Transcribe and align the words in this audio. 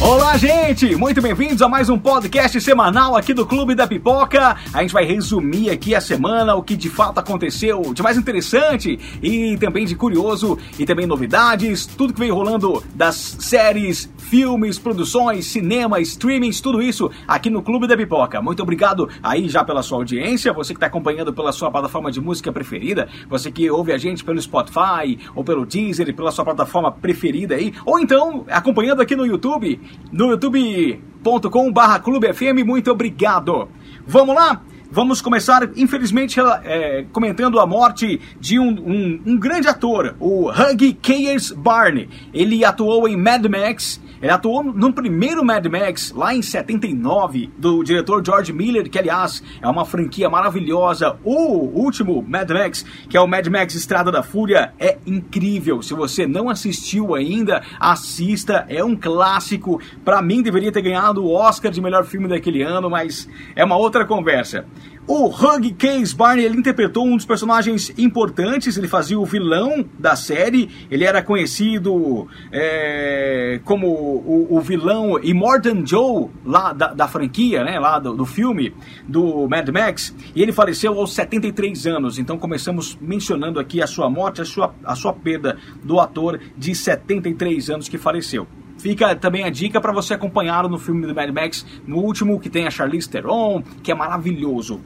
Olá, 0.00 0.36
gente! 0.36 0.94
Muito 0.94 1.20
bem-vindos 1.20 1.60
a 1.60 1.68
mais 1.68 1.90
um 1.90 1.98
podcast 1.98 2.60
semanal 2.60 3.16
aqui 3.16 3.34
do 3.34 3.44
Clube 3.44 3.74
da 3.74 3.84
Pipoca. 3.84 4.56
A 4.72 4.80
gente 4.80 4.92
vai 4.92 5.04
resumir 5.04 5.70
aqui 5.70 5.92
a 5.92 6.00
semana, 6.00 6.54
o 6.54 6.62
que 6.62 6.76
de 6.76 6.88
fato 6.88 7.18
aconteceu 7.18 7.92
de 7.92 8.00
mais 8.00 8.16
interessante 8.16 8.96
e 9.20 9.56
também 9.58 9.84
de 9.84 9.96
curioso 9.96 10.56
e 10.78 10.86
também 10.86 11.04
novidades, 11.04 11.84
tudo 11.84 12.14
que 12.14 12.20
vem 12.20 12.30
rolando 12.30 12.80
das 12.94 13.16
séries, 13.40 14.08
filmes, 14.18 14.78
produções, 14.78 15.46
cinema, 15.46 15.98
streamings, 16.00 16.60
tudo 16.60 16.80
isso 16.80 17.10
aqui 17.26 17.50
no 17.50 17.60
Clube 17.60 17.88
da 17.88 17.96
Pipoca. 17.96 18.40
Muito 18.40 18.62
obrigado 18.62 19.08
aí 19.20 19.48
já 19.48 19.64
pela 19.64 19.82
sua 19.82 19.98
audiência, 19.98 20.52
você 20.52 20.74
que 20.74 20.76
está 20.76 20.86
acompanhando 20.86 21.32
pela 21.32 21.50
sua 21.50 21.72
plataforma 21.72 22.12
de 22.12 22.20
música 22.20 22.52
preferida, 22.52 23.08
você 23.28 23.50
que 23.50 23.68
ouve 23.68 23.92
a 23.92 23.98
gente 23.98 24.22
pelo 24.22 24.40
Spotify 24.40 25.18
ou 25.34 25.42
pelo 25.42 25.66
Deezer, 25.66 26.14
pela 26.14 26.30
sua 26.30 26.44
plataforma 26.44 26.92
preferida 26.92 27.56
aí, 27.56 27.74
ou 27.84 27.98
então 27.98 28.44
acompanhando 28.48 29.02
aqui 29.02 29.16
no 29.16 29.26
YouTube 29.26 29.80
no 30.12 30.30
youtube.com/barra 30.30 32.00
Clube 32.00 32.32
FM. 32.32 32.64
Muito 32.64 32.90
obrigado. 32.90 33.68
Vamos 34.06 34.34
lá? 34.34 34.62
Vamos 34.90 35.20
começar, 35.20 35.68
infelizmente, 35.76 36.40
é, 36.64 37.04
comentando 37.12 37.60
a 37.60 37.66
morte 37.66 38.18
de 38.40 38.58
um, 38.58 38.70
um, 38.70 39.22
um 39.26 39.38
grande 39.38 39.68
ator, 39.68 40.16
o 40.18 40.50
Huggy 40.50 40.94
Keyes 40.94 41.52
Barney. 41.52 42.08
Ele 42.32 42.64
atuou 42.64 43.06
em 43.06 43.14
Mad 43.14 43.44
Max, 43.46 44.00
ele 44.20 44.32
atuou 44.32 44.62
no 44.64 44.92
primeiro 44.92 45.44
Mad 45.44 45.64
Max, 45.66 46.12
lá 46.12 46.34
em 46.34 46.42
79, 46.42 47.50
do 47.56 47.82
diretor 47.82 48.24
George 48.24 48.52
Miller, 48.52 48.90
que 48.90 48.98
aliás 48.98 49.42
é 49.62 49.68
uma 49.68 49.84
franquia 49.84 50.28
maravilhosa. 50.28 51.16
O 51.24 51.34
último 51.80 52.24
Mad 52.26 52.50
Max, 52.50 52.84
que 53.08 53.16
é 53.16 53.20
o 53.20 53.26
Mad 53.26 53.46
Max 53.46 53.74
Estrada 53.74 54.10
da 54.10 54.22
Fúria, 54.22 54.72
é 54.78 54.98
incrível. 55.06 55.82
Se 55.82 55.94
você 55.94 56.26
não 56.26 56.48
assistiu 56.50 57.14
ainda, 57.14 57.62
assista. 57.78 58.66
É 58.68 58.82
um 58.82 58.96
clássico. 58.96 59.80
Para 60.04 60.20
mim, 60.20 60.42
deveria 60.42 60.72
ter 60.72 60.82
ganhado 60.82 61.24
o 61.24 61.32
Oscar 61.32 61.70
de 61.70 61.80
melhor 61.80 62.04
filme 62.04 62.28
daquele 62.28 62.62
ano, 62.62 62.90
mas 62.90 63.28
é 63.54 63.64
uma 63.64 63.76
outra 63.76 64.04
conversa. 64.04 64.66
O 65.10 65.28
Hug 65.28 65.72
Case 65.72 66.14
Barney 66.14 66.44
ele 66.44 66.58
interpretou 66.58 67.06
um 67.06 67.16
dos 67.16 67.24
personagens 67.24 67.90
importantes, 67.96 68.76
ele 68.76 68.86
fazia 68.86 69.18
o 69.18 69.24
vilão 69.24 69.82
da 69.98 70.14
série, 70.14 70.68
ele 70.90 71.02
era 71.02 71.22
conhecido 71.22 72.28
é, 72.52 73.58
como 73.64 73.86
o, 73.86 74.48
o, 74.50 74.60
vilão 74.60 75.18
Immortan 75.24 75.82
Joe 75.86 76.28
lá 76.44 76.74
da, 76.74 76.92
da, 76.92 77.08
franquia, 77.08 77.64
né, 77.64 77.80
lá 77.80 77.98
do, 77.98 78.14
do, 78.14 78.26
filme 78.26 78.74
do 79.08 79.48
Mad 79.48 79.66
Max, 79.70 80.14
e 80.34 80.42
ele 80.42 80.52
faleceu 80.52 80.92
aos 80.92 81.14
73 81.14 81.86
anos. 81.86 82.18
Então 82.18 82.36
começamos 82.36 82.98
mencionando 83.00 83.58
aqui 83.58 83.80
a 83.80 83.86
sua 83.86 84.10
morte, 84.10 84.42
a 84.42 84.44
sua, 84.44 84.74
a 84.84 84.94
sua 84.94 85.14
perda 85.14 85.56
do 85.82 85.98
ator 85.98 86.38
de 86.54 86.74
73 86.74 87.70
anos 87.70 87.88
que 87.88 87.96
faleceu. 87.96 88.46
Fica 88.78 89.16
também 89.16 89.42
a 89.42 89.50
dica 89.50 89.80
para 89.80 89.92
você 89.92 90.14
acompanhar 90.14 90.68
no 90.68 90.78
filme 90.78 91.04
do 91.04 91.14
Mad 91.14 91.30
Max, 91.30 91.66
no 91.84 91.96
último, 91.96 92.38
que 92.38 92.48
tem 92.48 92.66
a 92.66 92.70
Charlize 92.70 93.08
Theron, 93.08 93.62
que 93.82 93.90
é 93.90 93.94
maravilhoso. 93.94 94.80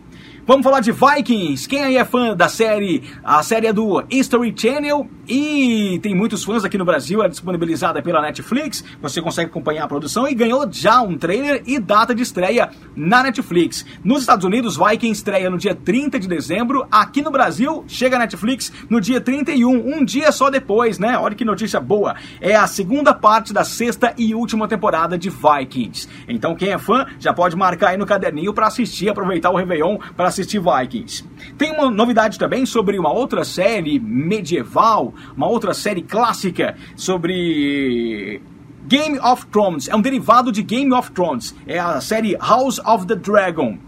Vamos 0.45 0.65
falar 0.65 0.81
de 0.81 0.91
Vikings. 0.91 1.69
Quem 1.69 1.85
aí 1.85 1.97
é 1.97 2.05
fã 2.05 2.35
da 2.35 2.49
série? 2.49 3.05
A 3.23 3.43
série 3.45 3.69
é 3.69 3.73
do 3.73 4.03
History 4.11 4.53
Channel 4.57 5.09
e 5.29 6.01
tem 6.03 6.17
muitos 6.17 6.43
fãs 6.43 6.65
aqui 6.65 6.77
no 6.77 6.85
Brasil. 6.85 7.23
É 7.23 7.29
disponibilizada 7.29 8.03
pela 8.03 8.21
Netflix. 8.21 8.85
Você 9.01 9.23
consegue 9.23 9.51
acompanhar 9.51 9.85
a 9.85 9.89
produção 9.89 10.27
e 10.27 10.35
ganhou 10.35 10.67
já 10.71 11.01
um 11.01 11.17
trailer 11.17 11.63
e 11.65 11.79
data 11.79 12.13
de 12.13 12.23
estreia 12.23 12.71
na 12.97 13.23
Netflix. 13.23 13.87
Nos 14.03 14.23
Estados 14.23 14.45
Unidos, 14.45 14.77
Vikings 14.77 15.13
estreia 15.19 15.49
no 15.49 15.57
dia 15.57 15.77
30 15.77 16.19
de 16.19 16.27
dezembro. 16.27 16.87
Aqui 16.91 17.23
no 17.23 17.31
Brasil, 17.31 17.85
chega 17.87 18.17
a 18.17 18.19
Netflix 18.19 18.73
no 18.91 19.01
dia 19.01 19.21
31, 19.21 19.69
um 19.71 20.05
dia 20.05 20.33
só 20.33 20.51
depois, 20.51 20.99
né? 20.99 21.17
Olha 21.17 21.37
que 21.37 21.45
notícia 21.45 21.79
boa. 21.79 22.17
É 22.41 22.57
a 22.57 22.67
segunda 22.67 23.15
parte 23.15 23.53
da 23.53 23.65
sexta 23.65 24.13
e 24.19 24.35
última 24.35 24.67
temporada 24.67 25.17
de 25.17 25.31
Vikings. 25.31 26.09
Então, 26.29 26.57
quem 26.57 26.71
é 26.71 26.79
fã 26.79 27.07
já 27.21 27.33
pode 27.33 27.55
marcar 27.55 27.91
aí 27.91 27.97
no 27.97 28.07
caderninho 28.07 28.53
para 28.53 28.67
assistir, 28.67 29.09
aproveitar 29.09 29.51
o 29.51 29.57
Réveillon 29.57 29.99
para 30.17 30.29
assistir 30.29 30.61
Vikings. 30.61 31.25
Tem 31.57 31.73
uma 31.73 31.91
novidade 31.91 32.39
também 32.39 32.67
sobre 32.67 32.99
uma 32.99 33.13
outra 33.13 33.45
série 33.45 33.99
medieval, 33.99 35.15
uma 35.37 35.49
outra 35.49 35.75
série 35.75 36.03
clássica 36.03 36.77
sobre 36.97 38.43
Game 38.87 39.19
of 39.21 39.47
Thrones. 39.47 39.89
É 39.89 39.97
um 39.97 40.01
derivado 40.01 40.51
de 40.51 40.63
Game 40.63 40.93
of 40.93 41.13
Thrones. 41.13 41.55
É 41.67 41.79
a 41.79 42.01
série 42.01 42.37
House 42.37 42.79
of 42.81 43.07
the 43.07 43.15
Dragon. 43.15 43.79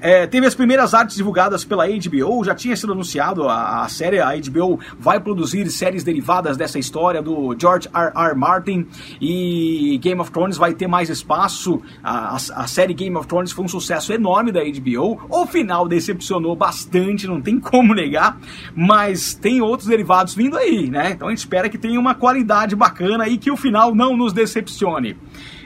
É, 0.00 0.26
teve 0.26 0.46
as 0.46 0.54
primeiras 0.54 0.94
artes 0.94 1.16
divulgadas 1.16 1.64
pela 1.64 1.86
HBO, 1.86 2.42
já 2.42 2.54
tinha 2.54 2.74
sido 2.74 2.92
anunciado 2.92 3.48
a, 3.48 3.82
a, 3.82 3.88
série, 3.88 4.18
a 4.18 4.30
HBO 4.34 4.80
vai 4.98 5.20
produzir 5.20 5.68
séries 5.70 6.02
derivadas 6.02 6.56
dessa 6.56 6.78
história 6.78 7.20
do 7.20 7.54
George 7.58 7.88
R. 7.92 8.12
R. 8.14 8.34
Martin 8.34 8.86
e 9.20 9.98
Game 10.02 10.20
of 10.20 10.30
Thrones 10.30 10.56
vai 10.56 10.72
ter 10.72 10.86
mais 10.86 11.10
espaço. 11.10 11.82
A, 12.02 12.30
a, 12.30 12.36
a, 12.36 12.66
série 12.66 12.94
Game 12.94 13.14
of 13.16 13.28
Thrones 13.28 13.52
foi 13.52 13.64
um 13.64 13.68
sucesso 13.68 14.12
enorme 14.12 14.50
da 14.50 14.60
HBO. 14.60 15.20
O 15.28 15.46
final 15.46 15.86
decepcionou 15.86 16.56
bastante, 16.56 17.26
não 17.26 17.40
tem 17.40 17.60
como 17.60 17.94
negar, 17.94 18.38
mas 18.74 19.34
tem 19.34 19.60
outros 19.60 19.88
derivados 19.88 20.34
vindo 20.34 20.56
aí, 20.56 20.88
né? 20.88 21.10
Então 21.10 21.28
a 21.28 21.30
gente 21.30 21.40
espera 21.40 21.68
que 21.68 21.76
tenha 21.76 22.00
uma 22.00 22.14
qualidade 22.14 22.74
bacana 22.74 23.28
e 23.28 23.36
que 23.36 23.50
o 23.50 23.56
final 23.56 23.94
não 23.94 24.16
nos 24.16 24.32
decepcione. 24.32 25.16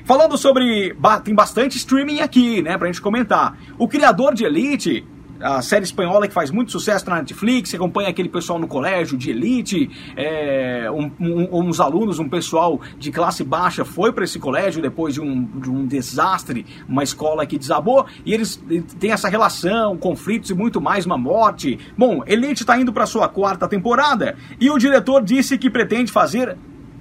Falando 0.04 0.36
sobre. 0.36 0.94
Tem 1.24 1.34
bastante 1.34 1.76
streaming 1.78 2.20
aqui, 2.20 2.60
né, 2.60 2.76
pra 2.76 2.86
gente 2.86 3.00
comentar. 3.00 3.56
O 3.78 3.88
criador 3.88 4.34
de 4.34 4.44
Elite, 4.44 5.06
a 5.40 5.62
série 5.62 5.84
espanhola 5.84 6.28
que 6.28 6.34
faz 6.34 6.50
muito 6.50 6.70
sucesso 6.70 7.08
na 7.08 7.16
Netflix, 7.16 7.70
que 7.70 7.76
acompanha 7.76 8.08
aquele 8.08 8.28
pessoal 8.28 8.58
no 8.58 8.66
colégio 8.68 9.16
de 9.16 9.30
elite, 9.30 9.90
é, 10.16 10.90
um, 10.90 11.10
um, 11.20 11.66
uns 11.66 11.80
alunos, 11.80 12.18
um 12.18 12.28
pessoal 12.28 12.80
de 12.98 13.10
classe 13.10 13.42
baixa 13.42 13.84
foi 13.84 14.12
para 14.12 14.24
esse 14.24 14.38
colégio 14.38 14.80
depois 14.80 15.14
de 15.14 15.20
um, 15.20 15.44
de 15.60 15.70
um, 15.70 15.86
desastre, 15.86 16.64
uma 16.88 17.02
escola 17.02 17.44
que 17.44 17.58
desabou, 17.58 18.06
e 18.24 18.32
eles 18.32 18.62
têm 18.98 19.12
essa 19.12 19.28
relação, 19.28 19.96
conflitos 19.96 20.50
e 20.50 20.54
muito 20.54 20.80
mais, 20.80 21.04
uma 21.04 21.18
morte. 21.18 21.78
Bom, 21.96 22.22
Elite 22.26 22.62
está 22.62 22.78
indo 22.78 22.92
para 22.92 23.06
sua 23.06 23.28
quarta 23.28 23.68
temporada 23.68 24.36
e 24.60 24.70
o 24.70 24.78
diretor 24.78 25.22
disse 25.22 25.58
que 25.58 25.68
pretende 25.68 26.12
fazer 26.12 26.56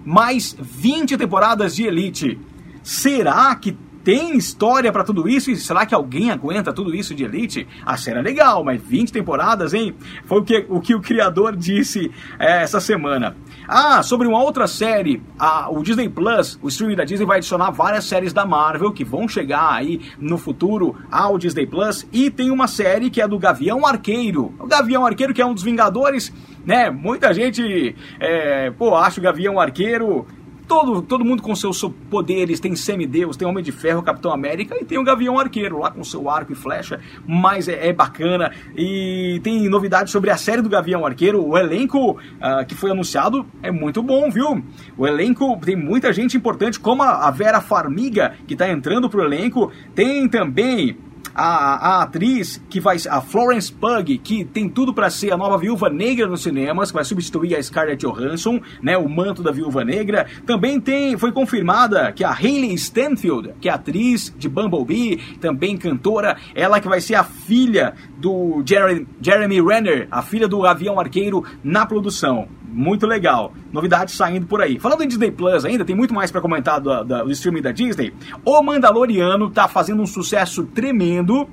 mais 0.06 0.56
20 0.60 1.18
temporadas 1.18 1.76
de 1.76 1.84
Elite. 1.84 2.40
Será 2.84 3.56
que 3.56 3.78
tem 4.04 4.36
história 4.36 4.92
para 4.92 5.04
tudo 5.04 5.28
isso? 5.30 5.50
E 5.50 5.56
será 5.56 5.86
que 5.86 5.96
alguém 5.96 6.30
aguenta 6.30 6.74
tudo 6.74 6.94
isso 6.94 7.16
de 7.16 7.24
Elite? 7.24 7.66
A 7.86 7.96
série 7.96 8.20
é 8.20 8.22
legal, 8.22 8.64
mas 8.64 8.82
20 8.82 9.14
temporadas, 9.14 9.74
hein? 9.74 9.96
Foi 10.26 10.40
o 10.40 10.44
que 10.44 10.66
o, 10.68 10.82
que 10.82 10.94
o 10.94 11.02
criador 11.02 11.56
disse 11.56 12.12
é, 12.38 12.64
essa 12.64 12.82
semana. 12.82 13.36
Ah, 13.66 14.04
sobre 14.04 14.28
uma 14.28 14.44
outra 14.44 14.68
série, 14.68 15.24
a, 15.40 15.70
o 15.72 15.82
Disney 15.82 16.10
Plus, 16.10 16.60
o 16.62 16.68
streaming 16.68 16.98
da 16.98 17.06
Disney 17.06 17.26
vai 17.26 17.38
adicionar 17.38 17.72
várias 17.72 18.04
séries 18.04 18.34
da 18.34 18.46
Marvel 18.46 18.92
que 18.92 19.06
vão 19.06 19.28
chegar 19.28 19.74
aí 19.74 20.02
no 20.20 20.38
futuro 20.38 20.98
ao 21.10 21.38
Disney 21.38 21.66
Plus. 21.66 22.06
E 22.12 22.30
tem 22.30 22.52
uma 22.52 22.68
série 22.68 23.10
que 23.10 23.22
é 23.22 23.28
do 23.28 23.40
Gavião 23.40 23.86
Arqueiro. 23.86 24.54
O 24.60 24.68
Gavião 24.68 25.06
Arqueiro, 25.06 25.34
que 25.34 25.42
é 25.42 25.46
um 25.46 25.54
dos 25.54 25.64
Vingadores, 25.64 26.34
né? 26.66 26.90
Muita 26.90 27.34
gente, 27.34 27.96
é, 28.20 28.70
pô, 28.72 28.96
acha 28.96 29.22
o 29.22 29.24
Gavião 29.24 29.58
Arqueiro 29.62 30.28
Todo, 30.68 31.02
todo 31.02 31.26
mundo 31.26 31.44
com 31.44 31.56
seus 31.56 31.84
poderes, 32.10 32.60
tem 32.60 32.76
semideus, 32.76 33.36
tem 33.36 33.48
Homem 33.48 33.64
de 33.64 33.72
Ferro, 33.72 34.02
Capitão 34.02 34.32
América 34.32 34.76
e 34.80 34.86
tem 34.86 34.98
o 34.98 35.04
Gavião 35.04 35.38
Arqueiro 35.38 35.80
lá 35.80 35.92
com 35.92 36.04
seu 36.04 36.30
arco 36.30 36.54
e 36.54 36.56
flecha, 36.56 37.00
mas 37.28 37.68
é, 37.68 37.90
é 37.90 37.94
bacana. 37.94 38.52
E 38.76 39.40
tem 39.44 39.68
novidades 39.68 40.12
sobre 40.12 40.30
a 40.30 40.38
série 40.38 40.62
do 40.62 40.70
Gavião 40.70 41.06
Arqueiro. 41.06 41.46
O 41.46 41.58
elenco 41.58 42.12
uh, 42.12 42.66
que 42.68 42.76
foi 42.76 42.92
anunciado 42.92 43.46
é 43.62 43.72
muito 43.72 44.02
bom, 44.02 44.30
viu? 44.30 44.64
O 44.98 45.06
elenco 45.06 45.60
tem 45.64 45.76
muita 45.76 46.14
gente 46.14 46.38
importante, 46.38 46.80
como 46.80 47.04
a 47.04 47.30
Vera 47.32 47.60
Farmiga, 47.60 48.36
que 48.48 48.54
está 48.54 48.70
entrando 48.70 49.10
pro 49.10 49.24
elenco. 49.24 49.72
Tem 49.94 50.28
também 50.28 50.98
a, 51.34 51.98
a 51.98 52.04
atriz 52.04 52.62
que 52.70 52.80
vai 52.80 52.98
a 53.10 53.22
Florence 53.22 53.72
Pugh, 53.72 54.20
que 54.24 54.44
tem 54.46 54.70
tudo 54.70 54.94
para 54.94 55.10
ser 55.10 55.32
a 55.32 55.38
nova 55.38 55.58
Viúva 55.58 55.90
Negra 55.90 56.28
nos 56.28 56.44
cinemas, 56.44 56.92
que 56.92 56.96
vai 56.96 57.04
substituir 57.04 57.56
a 57.56 57.64
Scarlett 57.64 58.06
Johansson, 58.06 58.62
né, 58.82 58.98
o 58.98 59.10
manto 59.10 59.42
da 59.42 59.52
Viúva 59.52 59.84
Negra. 59.84 60.26
Também 60.46 60.80
tem 60.80 61.18
foi 61.18 61.32
confirmada 61.32 62.12
que 62.12 62.24
a 62.24 62.32
Hayley 62.32 62.74
Stanfield, 62.74 63.54
que 63.60 63.70
é 63.70 63.72
atriz 63.72 64.34
de 64.38 64.48
Bumblebee, 64.50 65.38
também 65.40 65.78
cantora, 65.78 66.38
ela 66.56 66.80
que 66.80 66.88
vai 66.88 67.02
ser 67.02 67.16
a 67.16 67.24
filha 67.24 67.94
do 68.18 68.64
Jeremy, 68.66 69.08
Jeremy 69.22 69.62
Renner, 69.62 70.08
a 70.12 70.22
filha 70.22 70.48
do 70.48 70.66
Avião 70.66 71.00
Arqueiro 71.00 71.44
na 71.64 71.86
produção 71.86 72.48
muito 72.74 73.06
legal. 73.06 73.54
Novidades 73.72 74.16
saindo 74.16 74.48
por 74.48 74.62
aí. 74.62 74.80
Falando 74.80 75.04
em 75.04 75.08
Disney 75.08 75.32
Plus 75.32 75.64
ainda, 75.64 75.86
tem 75.86 75.96
muito 75.96 76.14
mais 76.14 76.32
para 76.32 76.42
comentar 76.42 76.82
do, 76.82 77.04
do, 77.04 77.26
do, 77.26 77.32
streaming 77.32 77.62
da 77.62 77.72
Disney. 77.72 78.14
O 78.44 78.62
Mandaloriano 78.62 79.50
tá 79.50 79.68
fazendo 79.68 80.02
um 80.02 80.06
sucesso 80.08 80.64
tremendo. 80.64 81.48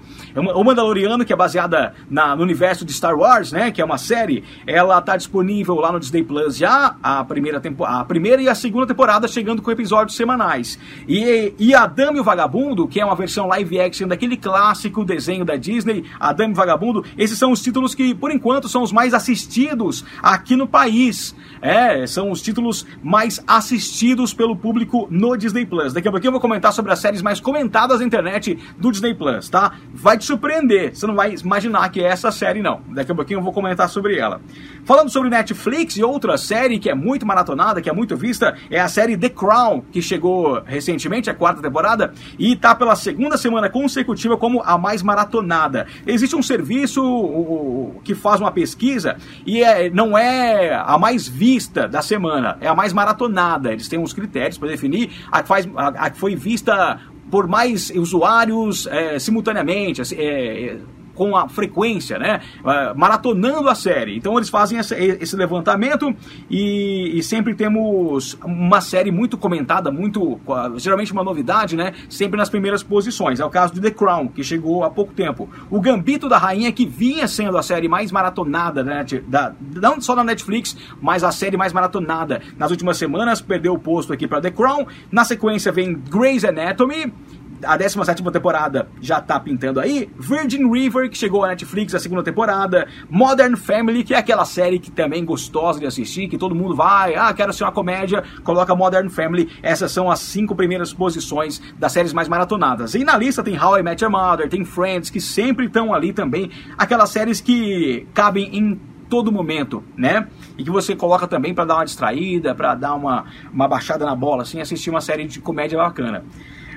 O 0.54 0.64
Mandaloriano, 0.64 1.24
que 1.24 1.32
é 1.32 1.36
baseada 1.36 1.94
na, 2.10 2.34
no 2.34 2.42
universo 2.42 2.84
de 2.84 2.92
Star 2.92 3.16
Wars, 3.16 3.52
né? 3.52 3.70
Que 3.70 3.82
é 3.82 3.84
uma 3.84 3.98
série, 3.98 4.42
ela 4.66 5.00
tá 5.02 5.16
disponível 5.16 5.74
lá 5.76 5.92
no 5.92 6.00
Disney 6.00 6.22
Plus 6.22 6.56
já. 6.56 6.96
A 7.02 7.22
primeira, 7.24 7.60
tempo, 7.60 7.84
a 7.84 8.04
primeira 8.04 8.40
e 8.40 8.48
a 8.48 8.54
segunda 8.54 8.86
temporada 8.86 9.28
chegando 9.28 9.60
com 9.60 9.70
episódios 9.70 10.16
semanais. 10.16 10.78
E, 11.06 11.54
e 11.58 11.74
a 11.74 11.86
Dame 11.86 12.18
e 12.18 12.20
o 12.20 12.24
Vagabundo, 12.24 12.88
que 12.88 13.00
é 13.00 13.04
uma 13.04 13.14
versão 13.14 13.46
live 13.46 13.80
action 13.80 14.08
daquele 14.08 14.36
clássico 14.36 15.04
desenho 15.04 15.44
da 15.44 15.56
Disney, 15.56 16.04
a 16.18 16.32
Dame 16.32 16.52
e 16.52 16.54
o 16.54 16.56
Vagabundo, 16.56 17.04
esses 17.18 17.38
são 17.38 17.52
os 17.52 17.62
títulos 17.62 17.94
que, 17.94 18.14
por 18.14 18.30
enquanto, 18.30 18.68
são 18.68 18.82
os 18.82 18.92
mais 18.92 19.12
assistidos 19.12 20.04
aqui 20.22 20.56
no 20.56 20.66
país. 20.66 21.09
peace. 21.10 21.34
É, 21.62 22.06
são 22.06 22.30
os 22.30 22.40
títulos 22.40 22.86
mais 23.02 23.42
assistidos 23.46 24.32
pelo 24.32 24.56
público 24.56 25.06
no 25.10 25.36
Disney 25.36 25.66
Plus. 25.66 25.92
Daqui 25.92 26.08
a 26.08 26.10
pouquinho 26.10 26.28
eu 26.28 26.32
vou 26.32 26.40
comentar 26.40 26.72
sobre 26.72 26.90
as 26.90 26.98
séries 26.98 27.20
mais 27.20 27.38
comentadas 27.38 28.00
na 28.00 28.06
internet 28.06 28.58
do 28.78 28.90
Disney 28.90 29.14
Plus, 29.14 29.48
tá? 29.48 29.74
Vai 29.92 30.16
te 30.16 30.24
surpreender, 30.24 30.96
você 30.96 31.06
não 31.06 31.14
vai 31.14 31.34
imaginar 31.34 31.88
que 31.90 32.00
é 32.00 32.06
essa 32.06 32.30
série, 32.30 32.62
não. 32.62 32.80
Daqui 32.88 33.12
a 33.12 33.14
pouquinho 33.14 33.38
eu 33.38 33.42
vou 33.44 33.52
comentar 33.52 33.88
sobre 33.90 34.16
ela. 34.16 34.40
Falando 34.84 35.10
sobre 35.10 35.28
Netflix 35.28 35.96
e 35.96 36.02
outra 36.02 36.38
série 36.38 36.78
que 36.78 36.88
é 36.88 36.94
muito 36.94 37.26
maratonada, 37.26 37.82
que 37.82 37.90
é 37.90 37.92
muito 37.92 38.16
vista, 38.16 38.56
é 38.70 38.80
a 38.80 38.88
série 38.88 39.16
The 39.16 39.28
Crown, 39.28 39.82
que 39.92 40.00
chegou 40.00 40.62
recentemente, 40.64 41.28
a 41.28 41.34
quarta 41.34 41.60
temporada, 41.60 42.14
e 42.38 42.56
tá 42.56 42.74
pela 42.74 42.96
segunda 42.96 43.36
semana 43.36 43.68
consecutiva 43.68 44.36
como 44.36 44.62
a 44.64 44.78
mais 44.78 45.02
maratonada. 45.02 45.86
Existe 46.06 46.34
um 46.34 46.42
serviço 46.42 47.92
que 48.02 48.14
faz 48.14 48.40
uma 48.40 48.50
pesquisa 48.50 49.16
e 49.44 49.62
é, 49.62 49.90
não 49.90 50.16
é 50.16 50.74
a 50.74 50.96
mais 50.96 51.28
vista 51.28 51.49
da 51.88 52.02
semana, 52.02 52.56
é 52.60 52.68
a 52.68 52.74
mais 52.74 52.92
maratonada. 52.92 53.72
Eles 53.72 53.88
têm 53.88 53.98
uns 53.98 54.12
critérios 54.12 54.58
para 54.58 54.68
definir 54.68 55.10
a 55.30 55.42
que, 55.42 55.48
faz, 55.48 55.68
a, 55.76 55.88
a 55.88 56.10
que 56.10 56.18
foi 56.18 56.34
vista 56.34 57.00
por 57.30 57.46
mais 57.46 57.90
usuários 57.90 58.86
é, 58.86 59.18
simultaneamente. 59.18 60.02
É, 60.14 60.78
com 61.20 61.36
a 61.36 61.50
frequência, 61.50 62.18
né? 62.18 62.40
Uh, 62.60 62.98
maratonando 62.98 63.68
a 63.68 63.74
série. 63.74 64.16
Então 64.16 64.38
eles 64.38 64.48
fazem 64.48 64.78
essa, 64.78 64.98
esse 64.98 65.36
levantamento 65.36 66.16
e, 66.48 67.18
e, 67.18 67.22
sempre 67.22 67.54
temos 67.54 68.38
uma 68.42 68.80
série 68.80 69.10
muito 69.10 69.36
comentada, 69.36 69.90
muito 69.92 70.40
geralmente 70.76 71.12
uma 71.12 71.22
novidade, 71.22 71.76
né? 71.76 71.92
Sempre 72.08 72.38
nas 72.38 72.48
primeiras 72.48 72.82
posições. 72.82 73.38
É 73.38 73.44
o 73.44 73.50
caso 73.50 73.74
de 73.74 73.82
The 73.82 73.90
Crown, 73.90 74.28
que 74.28 74.42
chegou 74.42 74.82
há 74.82 74.88
pouco 74.88 75.12
tempo. 75.12 75.46
O 75.70 75.78
Gambito 75.78 76.26
da 76.26 76.38
Rainha, 76.38 76.72
que 76.72 76.86
vinha 76.86 77.28
sendo 77.28 77.58
a 77.58 77.62
série 77.62 77.86
mais 77.86 78.10
maratonada 78.10 78.82
da, 78.82 79.04
da 79.28 79.52
não 79.74 80.00
só 80.00 80.16
na 80.16 80.24
Netflix, 80.24 80.74
mas 81.02 81.22
a 81.22 81.30
série 81.30 81.58
mais 81.58 81.74
maratonada 81.74 82.40
nas 82.56 82.70
últimas 82.70 82.96
semanas, 82.96 83.42
perdeu 83.42 83.74
o 83.74 83.78
posto 83.78 84.10
aqui 84.10 84.26
para 84.26 84.40
The 84.40 84.52
Crown. 84.52 84.86
Na 85.12 85.22
sequência 85.22 85.70
vem 85.70 85.92
Grey's 85.92 86.46
Anatomy 86.46 87.12
a 87.64 87.76
17 87.76 88.22
temporada 88.30 88.88
já 89.00 89.20
tá 89.20 89.38
pintando 89.38 89.80
aí. 89.80 90.10
Virgin 90.18 90.70
River, 90.70 91.10
que 91.10 91.16
chegou 91.16 91.44
à 91.44 91.48
Netflix, 91.48 91.94
a 91.94 91.98
segunda 91.98 92.22
temporada. 92.22 92.86
Modern 93.08 93.56
Family, 93.56 94.04
que 94.04 94.14
é 94.14 94.18
aquela 94.18 94.44
série 94.44 94.78
que 94.78 94.90
também 94.90 95.24
gostosa 95.24 95.80
de 95.80 95.86
assistir, 95.86 96.28
que 96.28 96.38
todo 96.38 96.54
mundo 96.54 96.74
vai, 96.74 97.14
ah, 97.14 97.32
quero 97.32 97.52
ser 97.52 97.64
uma 97.64 97.72
comédia, 97.72 98.22
coloca 98.44 98.74
Modern 98.74 99.08
Family. 99.08 99.48
Essas 99.62 99.92
são 99.92 100.10
as 100.10 100.20
cinco 100.20 100.54
primeiras 100.54 100.92
posições 100.92 101.60
das 101.78 101.92
séries 101.92 102.12
mais 102.12 102.28
maratonadas. 102.28 102.94
E 102.94 103.04
na 103.04 103.16
lista 103.16 103.42
tem 103.42 103.58
How 103.58 103.78
I 103.78 103.82
Met 103.82 104.02
Your 104.02 104.12
Mother, 104.12 104.48
tem 104.48 104.64
Friends, 104.64 105.10
que 105.10 105.20
sempre 105.20 105.66
estão 105.66 105.92
ali 105.92 106.12
também. 106.12 106.50
Aquelas 106.76 107.10
séries 107.10 107.40
que 107.40 108.06
cabem 108.14 108.56
em 108.56 108.80
todo 109.10 109.32
momento, 109.32 109.82
né? 109.96 110.28
E 110.56 110.62
que 110.62 110.70
você 110.70 110.94
coloca 110.94 111.26
também 111.26 111.52
para 111.52 111.64
dar 111.64 111.74
uma 111.74 111.84
distraída, 111.84 112.54
para 112.54 112.76
dar 112.76 112.94
uma, 112.94 113.24
uma 113.52 113.66
baixada 113.66 114.06
na 114.06 114.14
bola, 114.14 114.42
assim, 114.42 114.60
assistir 114.60 114.88
uma 114.88 115.00
série 115.00 115.26
de 115.26 115.40
comédia 115.40 115.76
bacana. 115.76 116.24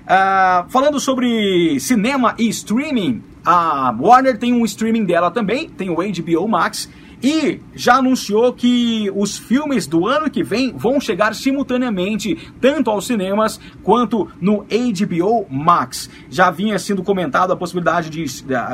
Uh, 0.03 0.69
falando 0.69 0.99
sobre 0.99 1.79
cinema 1.79 2.35
e 2.37 2.49
streaming, 2.49 3.23
a 3.45 3.95
Warner 3.97 4.37
tem 4.37 4.53
um 4.53 4.65
streaming 4.65 5.05
dela 5.05 5.31
também, 5.31 5.69
tem 5.69 5.89
o 5.89 5.95
HBO 5.95 6.47
Max, 6.47 6.89
e 7.23 7.61
já 7.73 7.95
anunciou 7.95 8.51
que 8.51 9.09
os 9.15 9.37
filmes 9.37 9.87
do 9.87 10.05
ano 10.05 10.29
que 10.29 10.43
vem 10.43 10.73
vão 10.75 10.99
chegar 10.99 11.33
simultaneamente 11.33 12.37
tanto 12.59 12.91
aos 12.91 13.07
cinemas 13.07 13.59
quanto 13.81 14.29
no 14.41 14.65
HBO 14.65 15.47
Max. 15.49 16.09
Já 16.29 16.51
vinha 16.51 16.77
sendo 16.77 17.01
comentado 17.01 17.53
a 17.53 17.55
possibilidade 17.55 18.09
de 18.09 18.25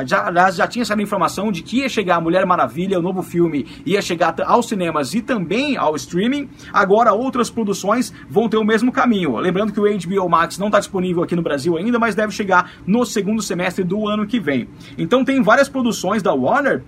já, 0.04 0.50
já 0.50 0.66
tinha 0.66 0.82
essa 0.82 1.00
informação 1.00 1.52
de 1.52 1.62
que 1.62 1.78
ia 1.78 1.88
chegar 1.88 2.16
a 2.16 2.20
Mulher 2.20 2.44
Maravilha, 2.44 2.98
o 2.98 3.02
novo 3.02 3.22
filme 3.22 3.66
ia 3.86 4.02
chegar 4.02 4.34
aos 4.44 4.68
cinemas 4.68 5.14
e 5.14 5.22
também 5.22 5.76
ao 5.76 5.94
streaming. 5.94 6.48
Agora 6.72 7.12
outras 7.12 7.48
produções 7.50 8.12
vão 8.28 8.48
ter 8.48 8.56
o 8.56 8.64
mesmo 8.64 8.90
caminho. 8.90 9.36
Lembrando 9.36 9.72
que 9.72 9.80
o 9.80 9.84
HBO 9.84 10.28
Max 10.28 10.58
não 10.58 10.66
está 10.66 10.80
disponível 10.80 11.22
aqui 11.22 11.36
no 11.36 11.42
Brasil 11.42 11.76
ainda, 11.76 11.98
mas 11.98 12.16
deve 12.16 12.32
chegar 12.32 12.72
no 12.84 13.04
segundo 13.04 13.42
semestre 13.42 13.84
do 13.84 14.08
ano 14.08 14.26
que 14.26 14.40
vem. 14.40 14.68
Então 14.98 15.24
tem 15.24 15.40
várias 15.40 15.68
produções 15.68 16.22
da 16.22 16.32
Warner 16.34 16.82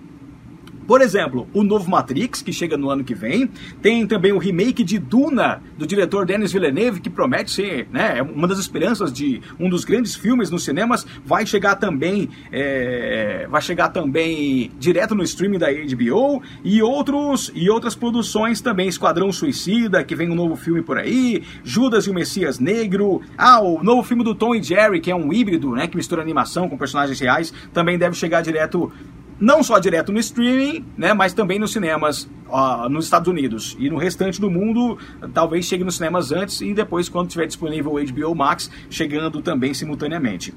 por 0.87 1.01
exemplo, 1.01 1.47
o 1.53 1.63
novo 1.63 1.89
Matrix, 1.89 2.41
que 2.41 2.51
chega 2.51 2.77
no 2.77 2.89
ano 2.89 3.03
que 3.03 3.13
vem. 3.13 3.49
Tem 3.81 4.05
também 4.05 4.31
o 4.31 4.37
remake 4.37 4.83
de 4.83 4.99
Duna, 4.99 5.61
do 5.77 5.85
diretor 5.85 6.25
Denis 6.25 6.51
Villeneuve, 6.51 7.01
que 7.01 7.09
promete 7.09 7.51
ser 7.51 7.87
né, 7.91 8.21
uma 8.21 8.47
das 8.47 8.59
esperanças 8.59 9.11
de 9.11 9.41
um 9.59 9.69
dos 9.69 9.85
grandes 9.85 10.15
filmes 10.15 10.49
nos 10.49 10.63
cinemas. 10.63 11.05
Vai 11.25 11.45
chegar 11.45 11.75
também, 11.75 12.29
é, 12.51 13.47
vai 13.49 13.61
chegar 13.61 13.89
também 13.89 14.71
direto 14.79 15.15
no 15.15 15.23
streaming 15.23 15.57
da 15.57 15.67
HBO 15.71 16.41
e 16.63 16.81
outros 16.81 17.51
e 17.55 17.69
outras 17.69 17.95
produções 17.95 18.61
também. 18.61 18.87
Esquadrão 18.87 19.31
Suicida, 19.31 20.03
que 20.03 20.15
vem 20.15 20.29
um 20.29 20.35
novo 20.35 20.55
filme 20.55 20.81
por 20.81 20.97
aí. 20.97 21.43
Judas 21.63 22.05
e 22.05 22.09
o 22.09 22.13
Messias 22.13 22.59
Negro. 22.59 23.21
Ah, 23.37 23.61
o 23.61 23.83
novo 23.83 24.03
filme 24.03 24.23
do 24.23 24.35
Tom 24.35 24.55
e 24.55 24.61
Jerry, 24.61 24.99
que 24.99 25.11
é 25.11 25.15
um 25.15 25.31
híbrido, 25.31 25.71
né, 25.71 25.87
que 25.87 25.95
mistura 25.95 26.21
animação 26.21 26.69
com 26.69 26.77
personagens 26.77 27.19
reais, 27.19 27.53
também 27.73 27.97
deve 27.97 28.15
chegar 28.15 28.41
direto 28.41 28.91
não 29.39 29.63
só 29.63 29.79
direto 29.79 30.11
no 30.11 30.19
streaming, 30.19 30.85
né, 30.97 31.13
mas 31.13 31.33
também 31.33 31.59
nos 31.59 31.71
cinemas 31.71 32.29
uh, 32.47 32.89
nos 32.89 33.05
Estados 33.05 33.27
Unidos 33.27 33.75
e 33.79 33.89
no 33.89 33.97
restante 33.97 34.39
do 34.39 34.49
mundo, 34.49 34.97
talvez 35.33 35.65
chegue 35.65 35.83
nos 35.83 35.95
cinemas 35.95 36.31
antes 36.31 36.61
e 36.61 36.73
depois, 36.73 37.09
quando 37.09 37.29
tiver 37.29 37.47
disponível 37.47 37.93
o 37.93 38.03
HBO 38.03 38.35
Max, 38.35 38.69
chegando 38.89 39.41
também 39.41 39.73
simultaneamente. 39.73 40.53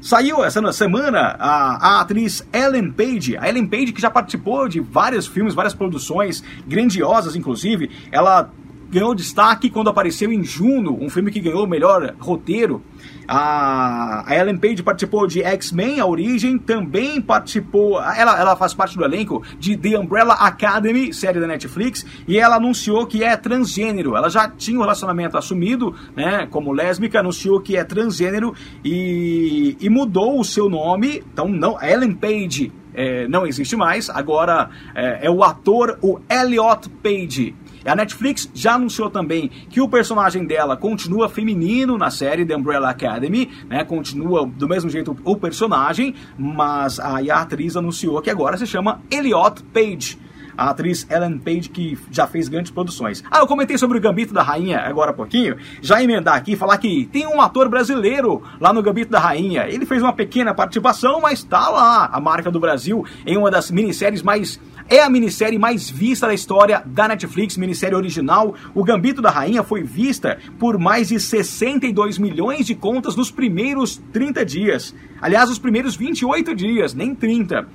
Saiu 0.00 0.44
essa 0.44 0.72
semana 0.72 1.36
a, 1.38 1.96
a, 1.96 2.00
atriz 2.00 2.46
Ellen 2.52 2.92
Page. 2.92 3.36
A 3.38 3.48
Ellen 3.48 3.66
Page, 3.66 3.92
que 3.92 4.00
já 4.00 4.10
participou 4.10 4.68
de 4.68 4.78
vários 4.78 5.26
filmes, 5.26 5.54
várias 5.54 5.74
produções 5.74 6.44
grandiosas, 6.66 7.34
inclusive. 7.34 7.90
Ela 8.12 8.50
ganhou 8.90 9.14
destaque 9.14 9.70
quando 9.70 9.90
apareceu 9.90 10.32
em 10.32 10.42
Juno, 10.44 10.96
um 11.00 11.10
filme 11.10 11.30
que 11.30 11.40
ganhou 11.40 11.64
o 11.64 11.68
melhor 11.68 12.14
roteiro. 12.18 12.82
A, 13.28 14.24
Ellen 14.28 14.56
Page 14.56 14.82
participou 14.82 15.26
de 15.26 15.42
X-Men, 15.42 15.98
a 15.98 16.06
origem, 16.06 16.58
também 16.58 17.20
participou. 17.20 18.00
Ela, 18.00 18.38
ela 18.38 18.56
faz 18.56 18.72
parte 18.72 18.96
do 18.96 19.04
elenco 19.04 19.42
de 19.58 19.76
The 19.76 19.98
Umbrella 19.98 20.34
Academy, 20.34 21.12
série 21.12 21.40
da 21.40 21.46
Netflix, 21.46 22.06
e 22.28 22.38
ela 22.38 22.56
anunciou 22.56 23.06
que 23.06 23.24
é 23.24 23.36
transgênero. 23.36 24.16
Ela 24.16 24.28
já 24.28 24.48
tinha 24.48 24.78
um 24.78 24.82
relacionamento 24.82 25.36
assumido, 25.36 25.94
né, 26.14 26.46
como 26.50 26.72
lésbica, 26.72 27.20
anunciou 27.20 27.60
que 27.60 27.76
é 27.76 27.82
transgênero 27.82 28.54
e, 28.84 29.76
e 29.80 29.88
mudou 29.88 30.38
o 30.38 30.44
seu 30.44 30.68
nome. 30.68 31.24
Então, 31.32 31.48
não, 31.48 31.82
Ellen 31.82 32.14
Page 32.14 32.72
é, 32.96 33.28
não 33.28 33.46
existe 33.46 33.76
mais, 33.76 34.08
agora 34.08 34.70
é, 34.94 35.26
é 35.26 35.30
o 35.30 35.44
ator, 35.44 35.98
o 36.00 36.18
Elliot 36.30 36.88
Page. 37.02 37.54
A 37.86 37.94
Netflix 37.94 38.50
já 38.52 38.74
anunciou 38.74 39.08
também 39.08 39.48
que 39.70 39.80
o 39.80 39.88
personagem 39.88 40.44
dela 40.44 40.76
continua 40.76 41.28
feminino 41.28 41.96
na 41.96 42.10
série 42.10 42.44
The 42.44 42.56
Umbrella 42.56 42.90
Academy, 42.90 43.50
né? 43.68 43.84
Continua 43.84 44.46
do 44.46 44.68
mesmo 44.68 44.90
jeito 44.90 45.16
o 45.24 45.36
personagem, 45.36 46.14
mas 46.38 46.98
a, 46.98 47.18
a 47.18 47.40
atriz 47.40 47.76
anunciou 47.76 48.20
que 48.20 48.30
agora 48.30 48.56
se 48.56 48.66
chama 48.66 49.00
Elliot 49.10 49.62
Page 49.72 50.18
a 50.56 50.70
atriz 50.70 51.06
Ellen 51.10 51.38
Page, 51.38 51.68
que 51.68 51.98
já 52.10 52.26
fez 52.26 52.48
grandes 52.48 52.70
produções. 52.70 53.22
Ah, 53.30 53.38
eu 53.38 53.46
comentei 53.46 53.76
sobre 53.78 53.98
o 53.98 54.00
Gambito 54.00 54.32
da 54.32 54.42
Rainha 54.42 54.80
agora 54.80 55.10
há 55.10 55.14
pouquinho, 55.14 55.56
já 55.80 56.02
emendar 56.02 56.36
aqui 56.36 56.52
e 56.52 56.56
falar 56.56 56.78
que 56.78 57.06
tem 57.12 57.26
um 57.26 57.40
ator 57.40 57.68
brasileiro 57.68 58.42
lá 58.60 58.72
no 58.72 58.82
Gambito 58.82 59.10
da 59.10 59.18
Rainha. 59.18 59.66
Ele 59.68 59.86
fez 59.86 60.02
uma 60.02 60.12
pequena 60.12 60.54
participação, 60.54 61.20
mas 61.20 61.42
tá 61.42 61.68
lá 61.68 62.06
a 62.12 62.20
marca 62.20 62.50
do 62.50 62.60
Brasil 62.60 63.04
em 63.26 63.36
uma 63.36 63.50
das 63.50 63.70
minisséries 63.70 64.22
mais 64.22 64.60
é 64.88 65.00
a 65.00 65.10
minissérie 65.10 65.58
mais 65.58 65.90
vista 65.90 66.28
da 66.28 66.34
história 66.34 66.80
da 66.86 67.08
Netflix, 67.08 67.56
minissérie 67.56 67.96
original. 67.96 68.54
O 68.72 68.84
Gambito 68.84 69.20
da 69.20 69.30
Rainha 69.30 69.64
foi 69.64 69.82
vista 69.82 70.38
por 70.60 70.78
mais 70.78 71.08
de 71.08 71.18
62 71.18 72.18
milhões 72.18 72.66
de 72.66 72.74
contas 72.76 73.16
nos 73.16 73.28
primeiros 73.28 74.00
30 74.12 74.44
dias. 74.44 74.94
Aliás, 75.20 75.50
os 75.50 75.58
primeiros 75.58 75.96
28 75.96 76.54
dias, 76.54 76.94
nem 76.94 77.16
30. 77.16 77.66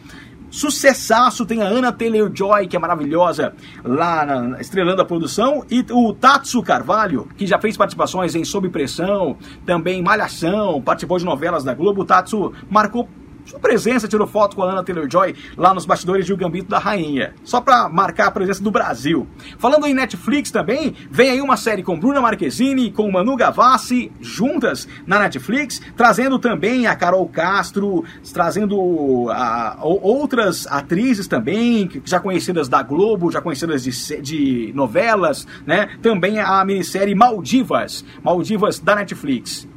Sucessaço, 0.51 1.45
tem 1.45 1.63
a 1.63 1.65
Ana 1.65 1.91
Taylor-Joy, 1.91 2.67
que 2.67 2.75
é 2.75 2.79
maravilhosa, 2.79 3.53
lá 3.83 4.25
na, 4.25 4.61
estrelando 4.61 5.01
a 5.01 5.05
produção, 5.05 5.65
e 5.71 5.83
o 5.89 6.13
Tatsu 6.13 6.61
Carvalho, 6.61 7.27
que 7.37 7.47
já 7.47 7.57
fez 7.57 7.77
participações 7.77 8.35
em 8.35 8.43
Sob 8.43 8.69
Pressão, 8.69 9.37
também 9.65 10.03
Malhação, 10.03 10.81
participou 10.81 11.17
de 11.17 11.25
novelas 11.25 11.63
da 11.63 11.73
Globo. 11.73 12.01
O 12.01 12.05
Tatsu 12.05 12.51
marcou 12.69 13.07
sua 13.45 13.59
presença, 13.59 14.07
tirou 14.07 14.27
foto 14.27 14.55
com 14.55 14.63
a 14.63 14.71
Anna 14.71 14.83
Taylor-Joy 14.83 15.35
lá 15.57 15.73
nos 15.73 15.85
bastidores 15.85 16.25
de 16.25 16.33
O 16.33 16.37
Gambito 16.37 16.69
da 16.69 16.79
Rainha, 16.79 17.33
só 17.43 17.59
para 17.59 17.89
marcar 17.89 18.27
a 18.27 18.31
presença 18.31 18.63
do 18.63 18.71
Brasil. 18.71 19.27
Falando 19.57 19.85
em 19.85 19.93
Netflix 19.93 20.51
também, 20.51 20.95
vem 21.09 21.31
aí 21.31 21.41
uma 21.41 21.57
série 21.57 21.83
com 21.83 21.99
Bruna 21.99 22.21
Marquezine 22.21 22.87
e 22.87 22.91
com 22.91 23.11
Manu 23.11 23.35
Gavassi 23.35 24.11
juntas 24.19 24.87
na 25.05 25.19
Netflix, 25.19 25.81
trazendo 25.95 26.39
também 26.39 26.87
a 26.87 26.95
Carol 26.95 27.27
Castro, 27.27 28.03
trazendo 28.33 29.29
a, 29.29 29.77
outras 29.81 30.67
atrizes 30.67 31.27
também, 31.27 31.89
já 32.05 32.19
conhecidas 32.19 32.69
da 32.69 32.81
Globo, 32.83 33.31
já 33.31 33.41
conhecidas 33.41 33.83
de, 33.83 34.21
de 34.21 34.71
novelas, 34.73 35.47
né? 35.65 35.89
Também 36.01 36.39
a 36.39 36.63
minissérie 36.63 37.15
Maldivas, 37.15 38.05
Maldivas 38.23 38.79
da 38.79 38.95
Netflix. 38.95 39.67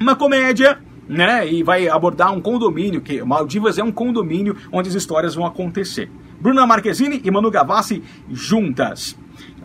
Uma 0.00 0.14
comédia 0.14 0.78
né? 1.08 1.50
E 1.50 1.62
vai 1.62 1.88
abordar 1.88 2.32
um 2.32 2.40
condomínio, 2.40 3.00
que 3.00 3.22
Maldivas 3.22 3.78
é 3.78 3.84
um 3.84 3.92
condomínio 3.92 4.56
onde 4.72 4.88
as 4.88 4.94
histórias 4.94 5.34
vão 5.34 5.46
acontecer. 5.46 6.10
Bruna 6.40 6.66
Marquezine 6.66 7.20
e 7.24 7.30
Manu 7.30 7.50
Gavassi 7.50 8.02
juntas. 8.30 9.16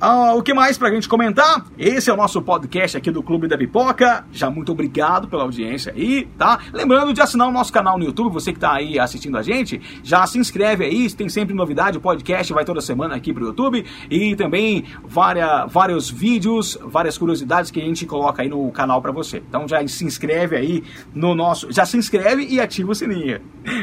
Ah, 0.03 0.33
o 0.33 0.41
que 0.41 0.51
mais 0.51 0.79
pra 0.79 0.89
gente 0.89 1.07
comentar? 1.07 1.63
Esse 1.77 2.09
é 2.09 2.13
o 2.13 2.17
nosso 2.17 2.41
podcast 2.41 2.97
aqui 2.97 3.11
do 3.11 3.21
Clube 3.21 3.47
da 3.47 3.55
Pipoca. 3.55 4.25
Já 4.31 4.49
muito 4.49 4.71
obrigado 4.71 5.27
pela 5.27 5.43
audiência 5.43 5.93
aí, 5.95 6.27
tá? 6.39 6.57
Lembrando 6.73 7.13
de 7.13 7.21
assinar 7.21 7.47
o 7.47 7.51
nosso 7.51 7.71
canal 7.71 7.99
no 7.99 8.05
YouTube, 8.05 8.33
você 8.33 8.51
que 8.51 8.57
tá 8.57 8.73
aí 8.73 8.97
assistindo 8.97 9.37
a 9.37 9.43
gente, 9.43 9.79
já 10.03 10.25
se 10.25 10.39
inscreve 10.39 10.85
aí, 10.85 11.07
tem 11.11 11.29
sempre 11.29 11.53
novidade, 11.53 11.99
o 11.99 12.01
podcast 12.01 12.51
vai 12.51 12.65
toda 12.65 12.81
semana 12.81 13.13
aqui 13.13 13.31
pro 13.31 13.45
YouTube 13.45 13.85
e 14.09 14.35
também 14.35 14.85
várias, 15.03 15.71
vários 15.71 16.09
vídeos, 16.09 16.79
várias 16.83 17.15
curiosidades 17.15 17.69
que 17.69 17.79
a 17.79 17.85
gente 17.85 18.03
coloca 18.07 18.41
aí 18.41 18.49
no 18.49 18.71
canal 18.71 19.03
para 19.03 19.11
você. 19.11 19.43
Então 19.47 19.67
já 19.67 19.87
se 19.87 20.03
inscreve 20.03 20.55
aí 20.55 20.83
no 21.13 21.35
nosso, 21.35 21.71
já 21.71 21.85
se 21.85 21.95
inscreve 21.95 22.47
e 22.49 22.59
ativa 22.59 22.91
o 22.91 22.95
sininho. 22.95 23.39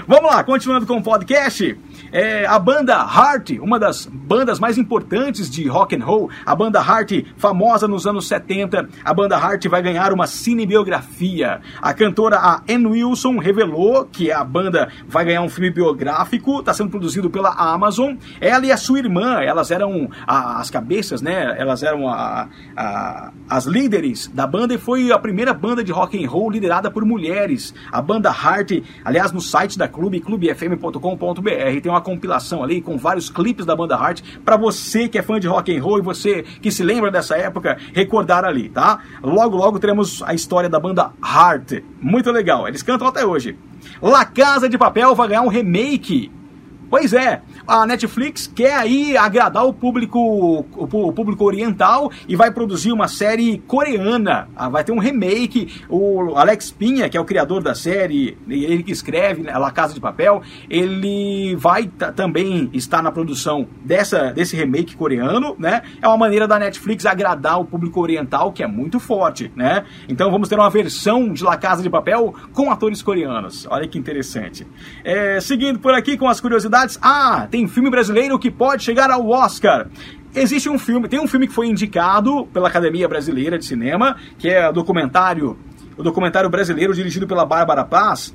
Vamos 0.09 0.33
lá, 0.33 0.43
continuando 0.43 0.85
com 0.85 0.97
o 0.97 1.03
podcast. 1.03 1.79
É, 2.11 2.45
a 2.45 2.59
banda 2.59 2.95
Heart, 2.95 3.51
uma 3.61 3.79
das 3.79 4.05
bandas 4.05 4.59
mais 4.59 4.77
importantes 4.77 5.49
de 5.49 5.69
rock 5.69 5.95
and 5.95 6.08
roll, 6.09 6.31
a 6.45 6.55
banda 6.55 6.81
Heart, 6.81 7.27
famosa 7.37 7.87
nos 7.87 8.07
anos 8.07 8.27
70, 8.27 8.89
a 9.05 9.15
banda 9.15 9.37
Heart 9.37 9.67
vai 9.69 9.83
ganhar 9.83 10.13
uma 10.13 10.27
cinebiografia. 10.27 11.61
A 11.83 11.93
cantora 11.93 12.37
a 12.37 12.63
Ann 12.69 12.87
Wilson 12.87 13.39
revelou 13.39 14.07
que 14.07 14.33
a 14.33 14.43
banda 14.43 14.89
vai 15.07 15.25
ganhar 15.25 15.43
um 15.43 15.49
filme 15.49 15.71
biográfico, 15.71 16.61
está 16.61 16.73
sendo 16.73 16.91
produzido 16.91 17.29
pela 17.29 17.51
Amazon. 17.51 18.17
Ela 18.41 18.67
e 18.67 18.73
a 18.73 18.77
sua 18.77 18.99
irmã, 18.99 19.41
elas 19.41 19.71
eram 19.71 20.09
a, 20.27 20.61
as 20.61 20.71
cabeças, 20.71 21.21
né? 21.21 21.55
Elas 21.59 21.83
eram 21.83 22.09
a, 22.09 22.49
a, 22.77 23.33
as 23.49 23.67
líderes 23.67 24.29
da 24.29 24.47
banda 24.47 24.75
e 24.75 24.79
foi 24.79 25.13
a 25.13 25.19
primeira 25.19 25.53
banda 25.53 25.85
de 25.85 25.93
rock 25.93 26.23
and 26.23 26.29
roll 26.29 26.51
liderada 26.51 26.91
por 26.91 27.05
mulheres. 27.05 27.75
A 27.93 28.01
banda 28.01 28.31
Heart, 28.31 28.83
aliás, 29.05 29.33
no 29.33 29.41
site 29.41 29.77
da 29.77 29.87
clube, 29.87 30.21
clubefm.com.br, 30.21 31.81
tem 31.83 31.93
uma 31.93 32.01
compilação 32.01 32.63
ali 32.63 32.81
com 32.81 32.97
vários 32.97 33.29
clipes 33.29 33.67
da 33.67 33.77
banda 33.77 33.95
Heart 33.95 34.23
para 34.45 34.57
você 34.57 35.09
que 35.09 35.19
é 35.19 35.23
fã 35.23 35.39
de 35.39 35.47
rock 35.47 35.77
and 35.77 35.83
roll 35.83 35.98
e 35.99 36.03
você 36.03 36.43
que 36.43 36.71
se 36.71 36.83
lembra 36.83 37.11
dessa 37.11 37.37
época 37.37 37.77
recordar 37.93 38.45
ali, 38.45 38.69
tá? 38.69 39.01
Logo, 39.23 39.57
logo 39.57 39.79
teremos 39.79 40.23
a 40.23 40.35
história 40.35 40.69
da 40.69 40.81
banda 40.81 41.13
Heart. 41.23 41.83
Muito 42.01 42.31
legal, 42.31 42.67
eles 42.67 42.83
cantam 42.83 43.07
até 43.07 43.25
hoje. 43.25 43.59
La 44.03 44.25
Casa 44.25 44.69
de 44.69 44.79
Papel 44.79 45.15
vai 45.15 45.29
ganhar 45.29 45.43
um 45.43 45.49
remake 45.49 46.31
Pois 46.91 47.13
é, 47.13 47.43
a 47.69 47.87
Netflix 47.87 48.51
quer 48.53 48.75
aí 48.75 49.15
agradar 49.15 49.67
o 49.67 49.75
público, 49.75 50.65
o 50.75 51.13
público 51.13 51.45
oriental 51.45 52.11
e 52.27 52.35
vai 52.35 52.51
produzir 52.51 52.93
uma 52.93 53.09
série 53.09 53.59
coreana. 53.67 54.49
Ah, 54.57 54.71
vai 54.71 54.83
ter 54.83 54.93
um 54.93 54.99
remake. 54.99 55.83
O 55.89 56.35
Alex 56.35 56.71
Pinha, 56.71 57.11
que 57.11 57.17
é 57.17 57.21
o 57.21 57.27
criador 57.27 57.63
da 57.63 57.75
série, 57.75 58.39
ele 58.49 58.83
que 58.83 58.91
escreve 58.91 59.43
né, 59.43 59.57
La 59.59 59.71
Casa 59.71 59.93
de 59.93 60.01
Papel, 60.01 60.41
ele 60.71 61.55
vai 61.57 61.87
também 62.17 62.71
estar 62.73 63.03
na 63.03 63.13
produção 63.13 63.69
dessa, 63.85 64.33
desse 64.33 64.57
remake 64.57 64.97
coreano, 64.97 65.55
né? 65.59 65.83
É 66.01 66.09
uma 66.09 66.17
maneira 66.17 66.49
da 66.49 66.59
Netflix 66.59 67.05
agradar 67.05 67.61
o 67.61 67.67
público 67.67 68.01
oriental, 68.01 68.51
que 68.51 68.63
é 68.63 68.67
muito 68.67 68.99
forte, 68.99 69.53
né? 69.55 69.85
Então 70.09 70.31
vamos 70.31 70.49
ter 70.49 70.55
uma 70.55 70.71
versão 70.71 71.33
de 71.33 71.45
La 71.45 71.59
Casa 71.59 71.83
de 71.83 71.91
Papel 71.91 72.35
com 72.53 72.71
atores 72.71 73.03
coreanos. 73.03 73.67
Olha 73.71 73.87
que 73.87 73.99
interessante. 73.99 74.67
É, 75.05 75.39
seguindo 75.41 75.79
por 75.79 75.93
aqui 75.93 76.17
com 76.17 76.29
as 76.29 76.41
curiosidades 76.41 76.99
ah, 77.03 77.47
tem 77.51 77.58
filme 77.67 77.91
brasileiro 77.91 78.39
que 78.39 78.51
pode 78.51 78.85
chegar 78.85 79.11
ao 79.11 79.29
Oscar. 79.29 79.89
Existe 80.35 80.69
um 80.69 80.79
filme, 80.79 81.09
tem 81.09 81.19
um 81.19 81.27
filme 81.27 81.49
que 81.49 81.55
foi 81.55 81.67
indicado 81.67 82.47
pela 82.53 82.69
Academia 82.69 83.09
Brasileira 83.09 83.59
de 83.59 83.65
Cinema, 83.65 84.17
que 84.39 84.49
é 84.49 84.69
o 84.69 84.73
documentário, 84.73 85.59
o 85.97 86.03
documentário 86.03 86.51
brasileiro 86.51 86.95
dirigido 86.95 87.27
pela 87.27 87.45
Bárbara 87.47 87.85
Paz, 87.85 88.35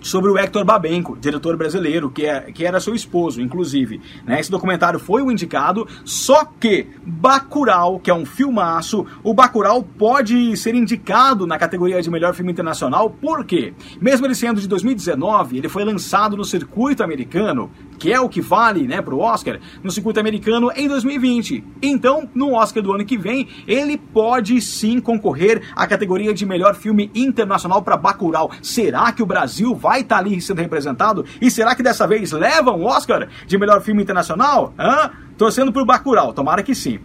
sobre 0.00 0.30
o 0.30 0.38
Hector 0.38 0.64
Babenco, 0.64 1.16
diretor 1.20 1.56
brasileiro, 1.56 2.10
que, 2.10 2.26
é, 2.26 2.40
que 2.52 2.64
era 2.64 2.80
seu 2.80 2.94
esposo, 2.94 3.40
inclusive. 3.40 4.00
Né? 4.24 4.40
Esse 4.40 4.50
documentário 4.50 4.98
foi 4.98 5.22
o 5.22 5.30
indicado, 5.30 5.86
só 6.04 6.44
que 6.44 6.86
Bacurau, 7.04 7.98
que 7.98 8.10
é 8.10 8.14
um 8.14 8.24
filmaço, 8.24 9.06
o 9.22 9.34
Bacurau 9.34 9.82
pode 9.82 10.56
ser 10.56 10.74
indicado 10.74 11.46
na 11.46 11.58
categoria 11.58 12.00
de 12.00 12.10
melhor 12.10 12.34
filme 12.34 12.52
internacional, 12.52 13.10
por 13.10 13.44
quê? 13.44 13.72
Mesmo 14.00 14.26
ele 14.26 14.34
sendo 14.34 14.60
de 14.60 14.68
2019, 14.68 15.58
ele 15.58 15.68
foi 15.68 15.84
lançado 15.84 16.36
no 16.36 16.44
circuito 16.44 17.02
americano, 17.02 17.70
que 17.98 18.12
é 18.12 18.20
o 18.20 18.28
que 18.28 18.40
vale 18.40 18.86
né, 18.86 19.02
para 19.02 19.14
o 19.14 19.20
Oscar, 19.20 19.58
no 19.82 19.90
circuito 19.90 20.20
americano 20.20 20.70
em 20.76 20.86
2020. 20.86 21.64
Então, 21.82 22.28
no 22.34 22.54
Oscar 22.54 22.82
do 22.82 22.92
ano 22.92 23.04
que 23.04 23.18
vem, 23.18 23.48
ele 23.66 23.96
pode 23.96 24.60
sim 24.60 25.00
concorrer 25.00 25.62
à 25.74 25.86
categoria 25.86 26.32
de 26.32 26.46
melhor 26.46 26.74
filme 26.74 27.10
internacional 27.14 27.82
para 27.82 27.96
Bacurau. 27.96 28.50
Será 28.62 29.12
que 29.12 29.22
o 29.22 29.26
Brasil 29.26 29.74
vai 29.74 29.87
estar 29.96 30.16
tá 30.16 30.20
ali 30.20 30.40
sendo 30.40 30.60
representado? 30.60 31.24
E 31.40 31.50
será 31.50 31.74
que 31.74 31.82
dessa 31.82 32.06
vez 32.06 32.32
leva 32.32 32.70
um 32.70 32.84
Oscar 32.84 33.28
de 33.46 33.58
melhor 33.58 33.80
filme 33.80 34.02
internacional? 34.02 34.74
Hã? 34.78 35.10
Torcendo 35.36 35.72
por 35.72 35.84
Bacurau, 35.84 36.32
tomara 36.32 36.62
que 36.62 36.74
sim. 36.74 37.00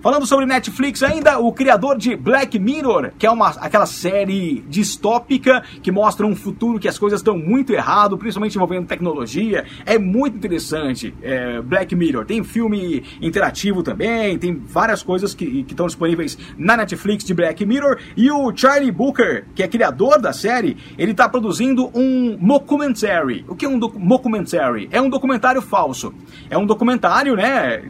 Falando 0.00 0.26
sobre 0.26 0.46
Netflix 0.46 1.02
ainda, 1.02 1.40
o 1.40 1.52
criador 1.52 1.98
de 1.98 2.14
Black 2.14 2.56
Mirror, 2.56 3.10
que 3.18 3.26
é 3.26 3.30
uma, 3.30 3.48
aquela 3.48 3.84
série 3.84 4.64
distópica 4.68 5.64
que 5.82 5.90
mostra 5.90 6.24
um 6.24 6.36
futuro 6.36 6.78
que 6.78 6.86
as 6.86 6.96
coisas 6.96 7.18
estão 7.18 7.36
muito 7.36 7.72
errado, 7.72 8.16
principalmente 8.16 8.54
envolvendo 8.54 8.86
tecnologia. 8.86 9.64
É 9.84 9.98
muito 9.98 10.36
interessante. 10.36 11.12
É, 11.20 11.60
Black 11.60 11.96
Mirror. 11.96 12.24
Tem 12.24 12.44
filme 12.44 13.02
interativo 13.20 13.82
também, 13.82 14.38
tem 14.38 14.54
várias 14.54 15.02
coisas 15.02 15.34
que, 15.34 15.64
que 15.64 15.72
estão 15.72 15.86
disponíveis 15.86 16.38
na 16.56 16.76
Netflix 16.76 17.24
de 17.24 17.34
Black 17.34 17.66
Mirror. 17.66 17.98
E 18.16 18.30
o 18.30 18.56
Charlie 18.56 18.92
Booker, 18.92 19.46
que 19.52 19.64
é 19.64 19.68
criador 19.68 20.20
da 20.20 20.32
série, 20.32 20.76
ele 20.96 21.10
está 21.10 21.28
produzindo 21.28 21.90
um 21.92 22.38
mockumentary. 22.40 23.44
O 23.48 23.56
que 23.56 23.66
é 23.66 23.68
um 23.68 23.78
mockumentary? 23.96 24.88
É 24.92 25.02
um 25.02 25.10
documentário 25.10 25.60
falso. 25.60 26.14
É 26.48 26.56
um 26.56 26.64
documentário, 26.64 27.34
né? 27.34 27.82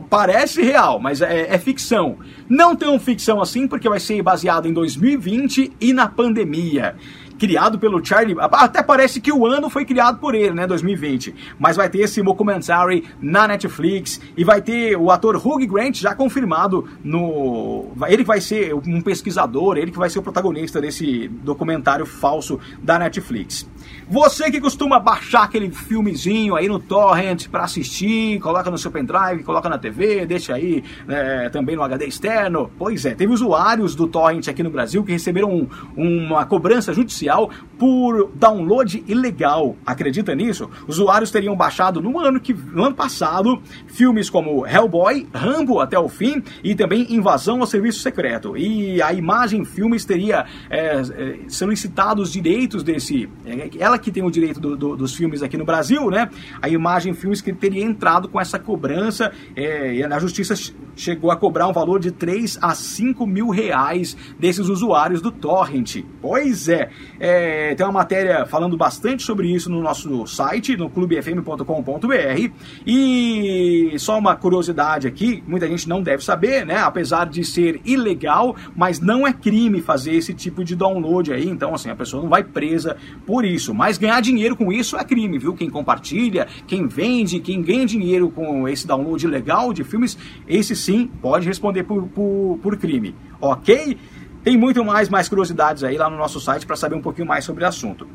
Parece 0.00 0.62
real, 0.62 0.98
mas 0.98 1.20
é, 1.20 1.54
é, 1.54 1.58
ficção. 1.58 2.18
Não 2.48 2.74
tão 2.74 2.98
ficção 2.98 3.40
assim, 3.40 3.66
porque 3.66 3.88
vai 3.88 4.00
ser 4.00 4.22
baseado 4.22 4.66
em 4.66 4.72
2020 4.72 5.72
e 5.80 5.92
na 5.92 6.08
pandemia 6.08 6.96
criado 7.42 7.76
pelo 7.76 8.04
Charlie. 8.04 8.36
Até 8.38 8.84
parece 8.84 9.20
que 9.20 9.32
o 9.32 9.44
ano 9.44 9.68
foi 9.68 9.84
criado 9.84 10.18
por 10.18 10.32
ele, 10.32 10.54
né? 10.54 10.64
2020. 10.64 11.34
Mas 11.58 11.76
vai 11.76 11.88
ter 11.88 11.98
esse 11.98 12.22
documentary 12.22 13.02
na 13.20 13.48
Netflix 13.48 14.20
e 14.36 14.44
vai 14.44 14.62
ter 14.62 14.96
o 14.96 15.10
ator 15.10 15.44
Hugh 15.44 15.66
Grant 15.66 15.96
já 15.96 16.14
confirmado 16.14 16.88
no. 17.02 17.86
Ele 18.06 18.22
vai 18.22 18.40
ser 18.40 18.72
um 18.74 19.00
pesquisador, 19.00 19.76
ele 19.76 19.90
que 19.90 19.98
vai 19.98 20.08
ser 20.08 20.20
o 20.20 20.22
protagonista 20.22 20.80
desse 20.80 21.26
documentário 21.26 22.06
falso 22.06 22.60
da 22.80 22.96
Netflix. 22.96 23.68
Você 24.08 24.48
que 24.48 24.60
costuma 24.60 25.00
baixar 25.00 25.42
aquele 25.42 25.68
filmezinho 25.72 26.54
aí 26.54 26.68
no 26.68 26.78
torrent 26.78 27.48
para 27.48 27.64
assistir, 27.64 28.38
coloca 28.38 28.70
no 28.70 28.78
seu 28.78 28.92
pendrive, 28.92 29.42
coloca 29.42 29.68
na 29.68 29.78
TV, 29.78 30.24
deixa 30.26 30.54
aí 30.54 30.84
é, 31.08 31.48
também 31.48 31.74
no 31.74 31.82
HD 31.82 32.06
externo. 32.06 32.70
Pois 32.78 33.04
é, 33.04 33.16
teve 33.16 33.32
usuários 33.32 33.96
do 33.96 34.06
torrent 34.06 34.46
aqui 34.46 34.62
no 34.62 34.70
Brasil 34.70 35.02
que 35.02 35.10
receberam 35.10 35.50
um, 35.50 35.68
uma 35.96 36.44
cobrança 36.46 36.94
judicial 36.94 37.31
por 37.78 38.30
download 38.34 39.02
ilegal. 39.06 39.76
Acredita 39.84 40.34
nisso? 40.34 40.70
Usuários 40.86 41.30
teriam 41.30 41.56
baixado 41.56 42.00
no 42.00 42.18
ano, 42.20 42.40
que, 42.40 42.54
no 42.54 42.84
ano 42.84 42.94
passado 42.94 43.60
filmes 43.86 44.30
como 44.30 44.66
Hellboy, 44.66 45.26
Rambo 45.34 45.80
até 45.80 45.98
o 45.98 46.08
fim 46.08 46.42
e 46.62 46.74
também 46.74 47.12
Invasão 47.12 47.60
ao 47.60 47.66
Serviço 47.66 48.00
Secreto. 48.00 48.56
E 48.56 49.02
a 49.02 49.12
Imagem 49.12 49.64
Filmes 49.64 50.04
teria 50.04 50.46
é, 50.70 51.00
é, 51.00 51.38
solicitado 51.48 52.22
os 52.22 52.32
direitos 52.32 52.82
desse. 52.82 53.28
É, 53.44 53.70
ela 53.78 53.98
que 53.98 54.10
tem 54.10 54.22
o 54.22 54.30
direito 54.30 54.60
do, 54.60 54.76
do, 54.76 54.96
dos 54.96 55.14
filmes 55.14 55.42
aqui 55.42 55.56
no 55.56 55.64
Brasil, 55.64 56.10
né? 56.10 56.28
A 56.60 56.68
Imagem 56.68 57.14
Filmes 57.14 57.40
que 57.40 57.52
teria 57.52 57.84
entrado 57.84 58.28
com 58.28 58.40
essa 58.40 58.58
cobrança 58.58 59.32
é, 59.56 59.94
e 59.94 60.04
a 60.04 60.18
Justiça 60.18 60.54
chegou 60.94 61.30
a 61.30 61.36
cobrar 61.36 61.66
um 61.66 61.72
valor 61.72 61.98
de 61.98 62.10
3 62.10 62.58
a 62.60 62.74
5 62.74 63.26
mil 63.26 63.48
reais 63.48 64.16
desses 64.38 64.68
usuários 64.68 65.20
do 65.20 65.30
Torrent. 65.30 66.02
Pois 66.20 66.68
é, 66.68 66.90
É, 67.24 67.72
tem 67.76 67.86
uma 67.86 67.92
matéria 67.92 68.44
falando 68.46 68.76
bastante 68.76 69.22
sobre 69.22 69.46
isso 69.46 69.70
no 69.70 69.80
nosso 69.80 70.26
site, 70.26 70.76
no 70.76 70.90
clubefm.com.br. 70.90 72.50
E 72.84 73.94
só 73.96 74.18
uma 74.18 74.34
curiosidade 74.34 75.06
aqui, 75.06 75.40
muita 75.46 75.68
gente 75.68 75.88
não 75.88 76.02
deve 76.02 76.24
saber, 76.24 76.66
né? 76.66 76.78
Apesar 76.78 77.26
de 77.26 77.44
ser 77.44 77.80
ilegal, 77.84 78.56
mas 78.74 78.98
não 78.98 79.24
é 79.24 79.32
crime 79.32 79.80
fazer 79.80 80.16
esse 80.16 80.34
tipo 80.34 80.64
de 80.64 80.74
download 80.74 81.32
aí. 81.32 81.48
Então, 81.48 81.72
assim, 81.72 81.90
a 81.90 81.94
pessoa 81.94 82.20
não 82.20 82.28
vai 82.28 82.42
presa 82.42 82.96
por 83.24 83.44
isso. 83.44 83.72
Mas 83.72 83.98
ganhar 83.98 84.20
dinheiro 84.20 84.56
com 84.56 84.72
isso 84.72 84.96
é 84.96 85.04
crime, 85.04 85.38
viu? 85.38 85.54
Quem 85.54 85.70
compartilha, 85.70 86.48
quem 86.66 86.88
vende, 86.88 87.38
quem 87.38 87.62
ganha 87.62 87.86
dinheiro 87.86 88.32
com 88.32 88.66
esse 88.66 88.84
download 88.84 89.24
ilegal 89.24 89.72
de 89.72 89.84
filmes, 89.84 90.18
esse 90.48 90.74
sim 90.74 91.08
pode 91.22 91.46
responder 91.46 91.84
por, 91.84 92.02
por, 92.08 92.58
por 92.60 92.76
crime, 92.76 93.14
ok? 93.40 93.96
Tem 94.42 94.56
muito 94.56 94.84
mais, 94.84 95.08
mais 95.08 95.28
curiosidades 95.28 95.84
aí 95.84 95.96
lá 95.96 96.10
no 96.10 96.16
nosso 96.16 96.40
site 96.40 96.66
para 96.66 96.74
saber 96.74 96.96
um 96.96 97.00
pouquinho 97.00 97.26
mais 97.26 97.44
sobre 97.44 97.62
o 97.62 97.66
assunto. 97.66 98.08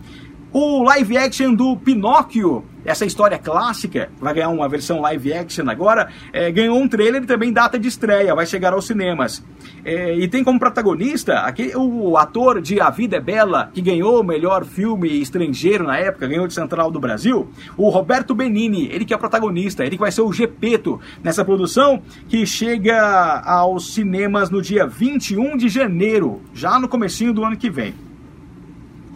O 0.60 0.82
live 0.82 1.16
action 1.20 1.54
do 1.54 1.78
Pinóquio, 1.78 2.66
essa 2.84 3.06
história 3.06 3.38
clássica, 3.38 4.10
vai 4.20 4.34
ganhar 4.34 4.50
uma 4.50 4.68
versão 4.68 5.00
live 5.02 5.32
action 5.32 5.70
agora, 5.70 6.10
é, 6.34 6.52
ganhou 6.52 6.80
um 6.80 6.88
trailer 6.88 7.22
e 7.22 7.28
também 7.28 7.54
data 7.54 7.78
de 7.78 7.88
estreia, 7.88 8.34
vai 8.34 8.48
chegar 8.48 8.74
aos 8.74 8.88
cinemas. 8.88 9.46
É, 9.86 10.16
e 10.16 10.28
tem 10.28 10.44
como 10.44 10.60
protagonista 10.60 11.42
aquele, 11.42 11.76
o 11.76 12.18
ator 12.18 12.60
de 12.60 12.82
A 12.82 12.90
Vida 12.90 13.18
é 13.18 13.22
Bela, 13.22 13.70
que 13.72 13.84
ganhou 13.84 14.20
o 14.20 14.24
melhor 14.24 14.66
filme 14.66 15.22
estrangeiro 15.22 15.84
na 15.84 16.00
época, 16.00 16.26
ganhou 16.26 16.48
de 16.48 16.56
Central 16.56 16.90
do 16.90 17.00
Brasil, 17.00 17.48
o 17.78 17.90
Roberto 17.90 18.34
Benini, 18.34 18.90
ele 18.92 19.06
que 19.06 19.14
é 19.14 19.16
o 19.16 19.20
protagonista, 19.20 19.86
ele 19.86 19.96
que 19.96 20.02
vai 20.02 20.12
ser 20.12 20.22
o 20.22 20.34
Gepeto 20.34 21.00
nessa 21.24 21.46
produção, 21.46 22.02
que 22.28 22.48
chega 22.48 23.44
aos 23.46 23.94
cinemas 23.94 24.50
no 24.50 24.60
dia 24.60 24.88
21 24.88 25.56
de 25.56 25.70
janeiro, 25.70 26.42
já 26.52 26.80
no 26.80 26.88
comecinho 26.88 27.32
do 27.32 27.46
ano 27.46 27.56
que 27.56 27.70
vem. 27.70 28.07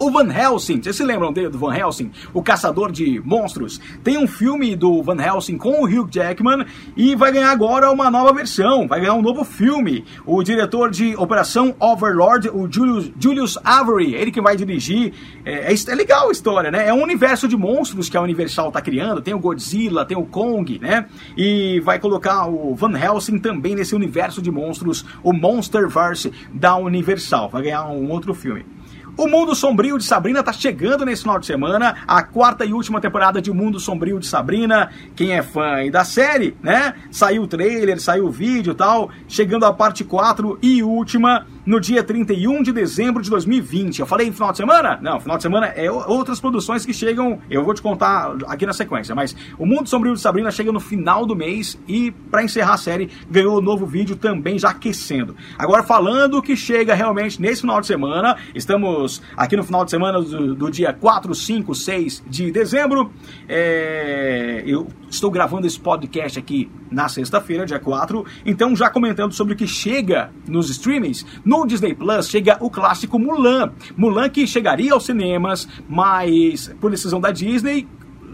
O 0.02 0.10
Van 0.10 0.28
Helsing, 0.34 0.82
vocês 0.82 0.96
se 0.96 1.04
lembram 1.04 1.32
dele, 1.32 1.48
do 1.48 1.58
Van 1.60 1.72
Helsing? 1.72 2.10
O 2.34 2.42
Caçador 2.42 2.90
de 2.90 3.22
Monstros. 3.24 3.80
Tem 4.02 4.18
um 4.18 4.26
filme 4.26 4.74
do 4.74 5.00
Van 5.00 5.14
Helsing 5.22 5.56
com 5.56 5.80
o 5.80 5.84
Hugh 5.84 6.08
Jackman 6.10 6.66
e 6.96 7.14
vai 7.14 7.30
ganhar 7.30 7.52
agora 7.52 7.88
uma 7.88 8.10
nova 8.10 8.32
versão, 8.32 8.88
vai 8.88 8.98
ganhar 8.98 9.14
um 9.14 9.22
novo 9.22 9.44
filme. 9.44 10.04
O 10.26 10.42
diretor 10.42 10.90
de 10.90 11.14
Operação 11.14 11.76
Overlord, 11.78 12.48
o 12.48 12.66
Julius, 12.68 13.12
Julius 13.16 13.56
Avery, 13.62 14.16
ele 14.16 14.32
que 14.32 14.40
vai 14.40 14.56
dirigir. 14.56 15.14
É, 15.44 15.72
é, 15.72 15.74
é 15.74 15.94
legal 15.94 16.30
a 16.30 16.32
história, 16.32 16.72
né? 16.72 16.88
É 16.88 16.92
um 16.92 17.00
universo 17.00 17.46
de 17.46 17.56
monstros 17.56 18.08
que 18.08 18.16
a 18.16 18.22
Universal 18.22 18.72
tá 18.72 18.82
criando. 18.82 19.22
Tem 19.22 19.34
o 19.34 19.38
Godzilla, 19.38 20.04
tem 20.04 20.16
o 20.16 20.26
Kong, 20.26 20.80
né? 20.80 21.06
E 21.36 21.78
vai 21.78 22.00
colocar 22.00 22.48
o 22.48 22.74
Van 22.74 22.98
Helsing 22.98 23.38
também 23.38 23.76
nesse 23.76 23.94
universo 23.94 24.42
de 24.42 24.50
monstros, 24.50 25.06
o 25.22 25.32
Monsterverse 25.32 26.32
da 26.52 26.74
Universal. 26.74 27.48
Vai 27.50 27.62
ganhar 27.62 27.86
um 27.86 28.10
outro 28.10 28.34
filme. 28.34 28.66
O 29.14 29.28
Mundo 29.28 29.54
Sombrio 29.54 29.98
de 29.98 30.04
Sabrina 30.04 30.40
está 30.40 30.54
chegando 30.54 31.04
nesse 31.04 31.22
final 31.22 31.38
de 31.38 31.44
semana, 31.44 31.96
a 32.06 32.22
quarta 32.22 32.64
e 32.64 32.72
última 32.72 32.98
temporada 32.98 33.42
de 33.42 33.50
O 33.50 33.54
Mundo 33.54 33.78
Sombrio 33.78 34.18
de 34.18 34.26
Sabrina. 34.26 34.90
Quem 35.14 35.32
é 35.32 35.42
fã 35.42 35.86
da 35.90 36.02
série, 36.02 36.56
né? 36.62 36.94
Saiu 37.10 37.42
o 37.42 37.46
trailer, 37.46 38.00
saiu 38.00 38.26
o 38.26 38.30
vídeo 38.30 38.72
e 38.72 38.74
tal, 38.74 39.10
chegando 39.28 39.66
a 39.66 39.72
parte 39.72 40.02
4 40.02 40.58
e 40.62 40.82
última 40.82 41.46
no 41.64 41.80
dia 41.80 42.02
31 42.02 42.62
de 42.62 42.72
dezembro 42.72 43.22
de 43.22 43.30
2020. 43.30 44.00
Eu 44.00 44.06
falei 44.06 44.30
final 44.32 44.50
de 44.50 44.58
semana? 44.58 44.98
Não, 45.00 45.20
final 45.20 45.36
de 45.36 45.42
semana 45.42 45.66
é 45.66 45.90
outras 45.90 46.40
produções 46.40 46.84
que 46.84 46.92
chegam, 46.92 47.38
eu 47.50 47.64
vou 47.64 47.74
te 47.74 47.82
contar 47.82 48.36
aqui 48.46 48.66
na 48.66 48.72
sequência, 48.72 49.14
mas 49.14 49.34
O 49.58 49.66
Mundo 49.66 49.88
Sombrio 49.88 50.14
de 50.14 50.20
Sabrina 50.20 50.50
chega 50.50 50.72
no 50.72 50.80
final 50.80 51.24
do 51.24 51.36
mês 51.36 51.78
e 51.86 52.10
para 52.10 52.42
encerrar 52.42 52.74
a 52.74 52.76
série 52.76 53.10
ganhou 53.30 53.58
um 53.58 53.60
novo 53.60 53.86
vídeo 53.86 54.16
também 54.16 54.58
já 54.58 54.70
aquecendo. 54.70 55.36
Agora 55.58 55.82
falando 55.82 56.42
que 56.42 56.56
chega 56.56 56.94
realmente 56.94 57.40
nesse 57.40 57.60
final 57.60 57.80
de 57.80 57.86
semana, 57.86 58.36
estamos 58.54 59.22
aqui 59.36 59.56
no 59.56 59.64
final 59.64 59.84
de 59.84 59.90
semana 59.90 60.20
do, 60.20 60.54
do 60.54 60.70
dia 60.70 60.92
4, 60.92 61.34
5, 61.34 61.74
6 61.74 62.24
de 62.26 62.50
dezembro. 62.50 63.12
É, 63.48 64.62
eu 64.66 64.88
estou 65.08 65.30
gravando 65.30 65.66
esse 65.66 65.78
podcast 65.78 66.38
aqui 66.38 66.70
na 66.90 67.08
sexta-feira, 67.08 67.64
dia 67.64 67.78
4, 67.78 68.24
então 68.44 68.76
já 68.76 68.90
comentando 68.90 69.32
sobre 69.32 69.54
o 69.54 69.56
que 69.56 69.66
chega 69.66 70.30
nos 70.46 70.68
streamings 70.70 71.24
no 71.52 71.66
Disney 71.66 71.94
Plus 71.94 72.30
chega 72.30 72.56
o 72.60 72.70
clássico 72.70 73.18
Mulan. 73.18 73.72
Mulan 73.94 74.30
que 74.30 74.46
chegaria 74.46 74.94
aos 74.94 75.04
cinemas, 75.04 75.68
mas 75.86 76.72
por 76.80 76.90
decisão 76.90 77.20
da 77.20 77.30
Disney 77.30 77.86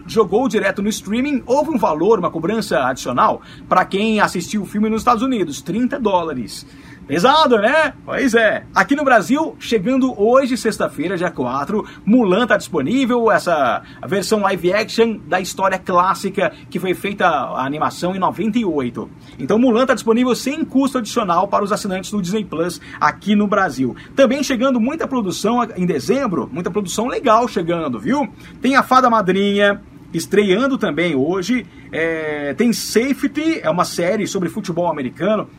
jogou 0.07 0.47
direto 0.47 0.81
no 0.81 0.87
streaming, 0.87 1.43
houve 1.45 1.69
um 1.69 1.77
valor, 1.77 2.17
uma 2.17 2.31
cobrança 2.31 2.79
adicional 2.85 3.41
para 3.67 3.83
quem 3.83 4.21
assistiu 4.21 4.61
o 4.61 4.65
filme 4.65 4.89
nos 4.89 5.01
Estados 5.01 5.21
Unidos, 5.21 5.61
30 5.61 5.99
dólares. 5.99 6.65
Pesado, 7.09 7.57
né? 7.57 7.91
Pois 8.05 8.35
é. 8.35 8.65
Aqui 8.75 8.95
no 8.95 9.03
Brasil, 9.03 9.55
chegando 9.59 10.13
hoje, 10.15 10.55
sexta-feira, 10.55 11.17
dia 11.17 11.31
4, 11.31 11.83
Mulan 12.05 12.45
tá 12.45 12.55
disponível, 12.55 13.31
essa 13.31 13.81
versão 14.07 14.41
live 14.41 14.71
action 14.71 15.17
da 15.25 15.41
história 15.41 15.79
clássica 15.79 16.53
que 16.69 16.79
foi 16.79 16.93
feita 16.93 17.25
a 17.25 17.65
animação 17.65 18.15
em 18.15 18.19
98. 18.19 19.09
Então 19.39 19.57
Mulan 19.57 19.87
tá 19.87 19.95
disponível 19.95 20.35
sem 20.35 20.63
custo 20.63 20.99
adicional 20.99 21.47
para 21.47 21.63
os 21.63 21.71
assinantes 21.71 22.11
do 22.11 22.21
Disney 22.21 22.45
Plus 22.45 22.79
aqui 23.01 23.35
no 23.35 23.47
Brasil. 23.47 23.95
Também 24.15 24.43
chegando 24.43 24.79
muita 24.79 25.07
produção 25.07 25.63
em 25.75 25.87
dezembro, 25.87 26.47
muita 26.53 26.69
produção 26.69 27.07
legal 27.07 27.47
chegando, 27.47 27.99
viu? 27.99 28.31
Tem 28.61 28.75
a 28.75 28.83
Fada 28.83 29.09
Madrinha, 29.09 29.81
estreando 30.13 30.77
também 30.77 31.15
hoje. 31.15 31.65
É, 31.91 32.53
tem 32.53 32.71
Safety, 32.71 33.61
é 33.63 33.69
uma 33.71 33.83
série 33.83 34.27
sobre 34.27 34.47
futebol 34.47 34.87
americano 34.87 35.49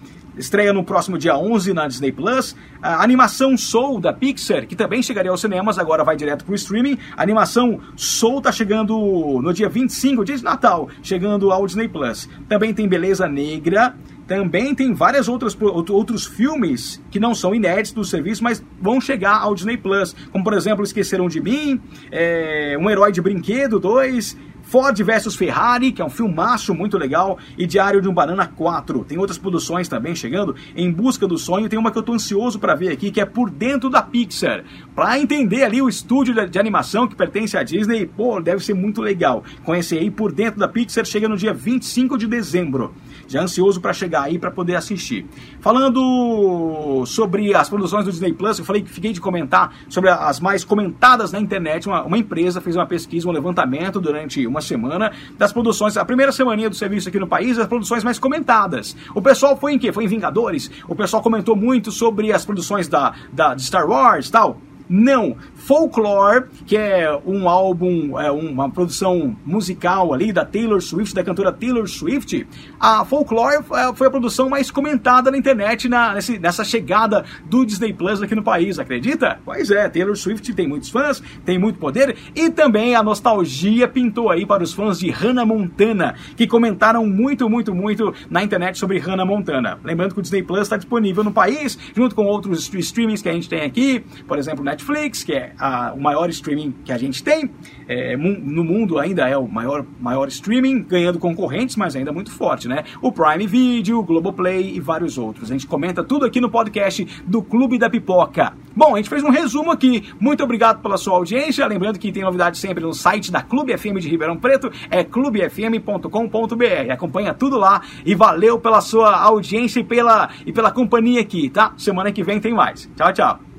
estreia 0.41 0.73
no 0.73 0.83
próximo 0.83 1.19
dia 1.19 1.37
11 1.37 1.73
na 1.73 1.87
Disney 1.87 2.11
Plus. 2.11 2.57
A 2.83 3.05
animação 3.05 3.57
Soul 3.57 4.01
da 4.01 4.13
Pixar, 4.13 4.67
que 4.67 4.75
também 4.75 5.03
chegaria 5.03 5.31
aos 5.31 5.41
cinemas, 5.41 5.79
agora 5.79 6.03
vai 6.03 6.17
direto 6.17 6.45
para 6.45 6.53
o 6.53 6.55
streaming. 6.55 6.99
A 7.17 7.23
animação 7.23 7.79
Soul 7.95 8.41
tá 8.41 8.51
chegando 8.51 8.97
no 9.43 9.53
dia 9.53 9.69
25, 9.69 10.25
dia 10.25 10.37
de 10.37 10.43
Natal, 10.43 10.89
chegando 11.03 11.53
ao 11.53 11.67
Disney 11.67 11.89
Plus. 11.89 12.29
Também 12.49 12.73
tem 12.73 12.89
Beleza 12.89 13.29
Negra. 13.29 13.95
Também 14.27 14.77
tem 14.77 14.95
vários 14.95 15.27
outros, 15.27 15.59
outros 15.61 16.25
filmes 16.25 17.03
que 17.11 17.19
não 17.19 17.35
são 17.35 17.53
inéditos 17.53 17.93
do 17.93 18.05
serviço, 18.05 18.45
mas 18.45 18.65
vão 18.81 19.01
chegar 19.01 19.41
ao 19.41 19.57
Disney 19.57 19.77
Plus. 19.77 20.15
Como, 20.31 20.45
por 20.45 20.55
exemplo, 20.55 20.85
Esqueceram 20.85 21.27
de 21.27 21.41
Mim, 21.41 21.81
é, 22.13 22.79
Um 22.81 22.89
Herói 22.89 23.11
de 23.11 23.21
Brinquedo 23.21 23.81
2, 23.81 24.39
Ford 24.71 24.97
vs 24.97 25.35
Ferrari, 25.35 25.91
que 25.91 26.01
é 26.01 26.05
um 26.05 26.09
filmaço 26.09 26.73
muito 26.73 26.97
legal, 26.97 27.37
e 27.59 27.67
Diário 27.67 28.01
de 28.01 28.09
um 28.09 28.15
Banana 28.15 28.47
4. 28.47 29.05
Tem 29.05 29.19
outras 29.19 29.37
produções 29.37 29.89
também 29.89 30.15
chegando. 30.15 30.55
Em 30.77 30.93
Busca 30.93 31.27
do 31.27 31.37
Sonho, 31.37 31.69
tem 31.69 31.77
uma 31.77 31.91
que 31.91 31.99
eu 31.99 32.05
tô 32.05 32.13
ansioso 32.13 32.57
para 32.57 32.77
ver 32.77 32.93
aqui, 32.93 33.11
que 33.11 33.21
é 33.21 33.25
Por 33.25 33.51
Dentro 33.51 33.91
da 33.91 34.01
Pixar. 34.01 34.63
Para 34.95 35.19
entender 35.19 35.65
ali 35.65 35.83
o 35.83 35.89
estúdio 35.89 36.33
de, 36.33 36.47
de, 36.47 36.57
animação 36.57 37.09
que 37.09 37.17
pertence 37.17 37.57
à 37.57 37.65
Disney, 37.65 38.07
pô, 38.07 38.41
deve 38.41 38.65
ser 38.65 38.75
muito 38.75 39.03
legal. 39.03 39.43
Conhecer 39.65 39.99
aí 39.99 40.09
Por 40.09 40.31
Dentro 40.31 40.61
da 40.61 40.69
Pixar 40.69 41.05
chega 41.05 41.29
no 41.29 41.37
dia 41.37 41.53
25 41.53 42.17
de 42.17 42.29
dezembro. 42.29 42.95
Já 43.27 43.43
ansioso 43.43 43.81
para 43.81 43.93
chegar 43.93 44.23
aí 44.23 44.39
para 44.39 44.53
poder 44.53 44.77
assistir. 44.77 45.27
Falando 45.61 47.05
sobre 47.07 47.55
as 47.55 47.69
produções 47.69 48.05
do 48.05 48.13
Disney 48.13 48.33
Plus, 48.33 48.61
eu 48.61 48.65
falei 48.65 48.83
que 48.83 48.91
fiquei 48.91 49.13
de 49.13 49.21
comentar 49.21 49.75
sobre 49.89 50.11
as 50.11 50.39
mais 50.39 50.63
comentadas 50.63 51.33
na 51.33 51.41
internet. 51.41 51.89
Uma, 51.89 52.05
uma 52.05 52.19
empresa 52.19 52.61
fez 52.61 52.77
uma 52.77 52.87
pesquisa, 52.87 53.29
um 53.29 53.33
levantamento 53.33 54.01
durante 54.01 54.47
uma 54.47 54.60
semana 54.61 55.13
das 55.39 55.53
produções, 55.53 55.97
a 55.97 56.05
primeira 56.05 56.33
semaninha 56.33 56.71
do 56.71 56.77
serviço 56.77 57.09
aqui 57.09 57.19
no 57.19 57.27
país, 57.27 57.59
as 57.59 57.67
produções 57.67 58.05
mais 58.05 58.19
comentadas. 58.19 58.97
O 59.15 59.23
pessoal 59.23 59.57
foi 59.57 59.75
em 59.75 59.79
quê? 59.79 59.93
Foi 59.93 60.05
em 60.05 60.09
Vingadores? 60.09 60.71
O 60.89 60.95
pessoal 60.95 61.23
comentou 61.23 61.57
muito 61.57 61.91
sobre 61.91 62.33
as 62.33 62.45
produções 62.45 62.89
da, 62.89 63.15
da 63.33 63.55
de 63.55 63.63
Star 63.63 63.89
Wars 63.89 64.31
tal. 64.31 64.61
Não. 64.93 65.37
Folklore, 65.55 66.47
que 66.67 66.77
é 66.77 67.17
um 67.25 67.49
álbum, 67.49 68.19
é 68.19 68.29
uma 68.29 68.69
produção 68.69 69.37
musical 69.47 70.13
ali 70.13 70.33
da 70.33 70.45
Taylor 70.45 70.81
Swift, 70.81 71.15
da 71.15 71.23
cantora 71.23 71.53
Taylor 71.53 71.87
Swift. 71.87 72.45
A 72.81 73.05
Folklore 73.05 73.65
é, 73.73 73.95
foi 73.95 74.09
a 74.09 74.11
produção 74.11 74.49
mais 74.49 74.69
comentada 74.69 75.31
na 75.31 75.39
internet 75.39 75.89
na, 75.89 76.17
nessa 76.41 76.65
chegada 76.65 77.25
do 77.45 77.65
Disney 77.65 77.93
Plus 77.93 78.21
aqui 78.21 78.35
no 78.35 78.43
país, 78.43 78.81
acredita? 78.81 79.39
Pois 79.45 79.71
é, 79.71 79.89
Taylor 79.89 80.17
Swift 80.17 80.53
tem 80.55 80.67
muitos 80.67 80.89
fãs, 80.89 81.23
tem 81.45 81.57
muito 81.57 81.79
poder 81.79 82.17
e 82.35 82.51
também 82.51 82.97
a 82.97 83.03
nostalgia 83.03 83.87
pintou 83.87 84.29
aí 84.29 84.45
para 84.45 84.65
os 84.65 84.73
fãs 84.73 84.99
de 84.99 85.09
Hannah 85.09 85.47
Montana, 85.47 86.17
que 86.37 86.49
comentaram 86.49 87.07
muito, 87.07 87.49
muito, 87.49 87.73
muito 87.73 88.13
na 88.29 88.43
internet 88.43 88.77
sobre 88.77 88.99
Hannah 88.99 89.25
Montana. 89.25 89.79
Lembrando 89.85 90.15
que 90.15 90.19
o 90.19 90.23
Disney 90.23 90.43
Plus 90.43 90.63
está 90.63 90.77
disponível 90.77 91.23
no 91.23 91.31
país, 91.31 91.79
junto 91.95 92.13
com 92.17 92.25
outros 92.25 92.69
streamings 92.75 93.23
que 93.23 93.29
a 93.29 93.33
gente 93.33 93.49
tem 93.49 93.61
aqui, 93.61 94.05
por 94.27 94.37
exemplo, 94.37 94.65
Netflix. 94.65 94.80
Netflix, 94.81 95.23
que 95.23 95.33
é 95.33 95.53
a, 95.59 95.93
o 95.93 96.01
maior 96.01 96.29
streaming 96.31 96.75
que 96.85 96.93
a 96.93 96.99
gente 96.99 97.23
tem. 97.23 97.51
É, 97.87 98.17
no 98.17 98.65
mundo 98.65 98.99
ainda 98.99 99.29
é 99.29 99.37
o 99.37 99.47
maior, 99.47 99.85
maior 100.01 100.29
streaming, 100.29 100.83
ganhando 100.83 101.19
concorrentes, 101.19 101.77
mas 101.77 101.95
ainda 101.95 102.13
muito 102.13 102.31
forte, 102.31 102.67
né? 102.67 102.85
O 103.03 103.13
Prime 103.13 103.47
Video, 103.47 104.03
Globoplay 104.03 104.75
e 104.75 104.81
vários 104.81 105.19
outros. 105.19 105.51
A 105.51 105.53
gente 105.53 105.67
comenta 105.67 106.03
tudo 106.03 106.25
aqui 106.25 106.41
no 106.41 106.49
podcast 106.49 107.05
do 107.27 107.43
Clube 107.43 107.79
da 107.79 107.91
Pipoca. 107.91 108.55
Bom, 108.75 108.95
a 108.95 108.97
gente 108.97 109.09
fez 109.09 109.23
um 109.23 109.31
resumo 109.31 109.71
aqui. 109.71 110.09
Muito 110.19 110.43
obrigado 110.43 110.81
pela 110.81 110.97
sua 110.97 111.17
audiência. 111.17 111.67
Lembrando 111.67 111.99
que 111.99 112.13
tem 112.13 112.23
novidade 112.23 112.59
sempre 112.59 112.83
no 112.83 112.95
site 112.95 113.31
da 113.31 113.43
Clube 113.43 113.77
FM 113.77 113.99
de 113.99 114.09
Ribeirão 114.09 114.37
Preto, 114.37 114.71
é 114.91 115.05
clubefm.com.br. 115.05 116.93
Acompanha 116.93 117.35
tudo 117.35 117.59
lá 117.59 117.83
e 118.07 118.15
valeu 118.15 118.59
pela 118.59 118.81
sua 118.81 119.17
audiência 119.17 119.81
e 119.81 119.85
pela, 119.85 120.31
e 120.47 120.53
pela 120.53 120.71
companhia 120.71 121.21
aqui, 121.21 121.51
tá? 121.51 121.75
Semana 121.77 122.13
que 122.13 122.23
vem 122.23 122.41
tem 122.41 122.55
mais. 122.55 122.89
Tchau, 122.97 123.13
tchau. 123.13 123.50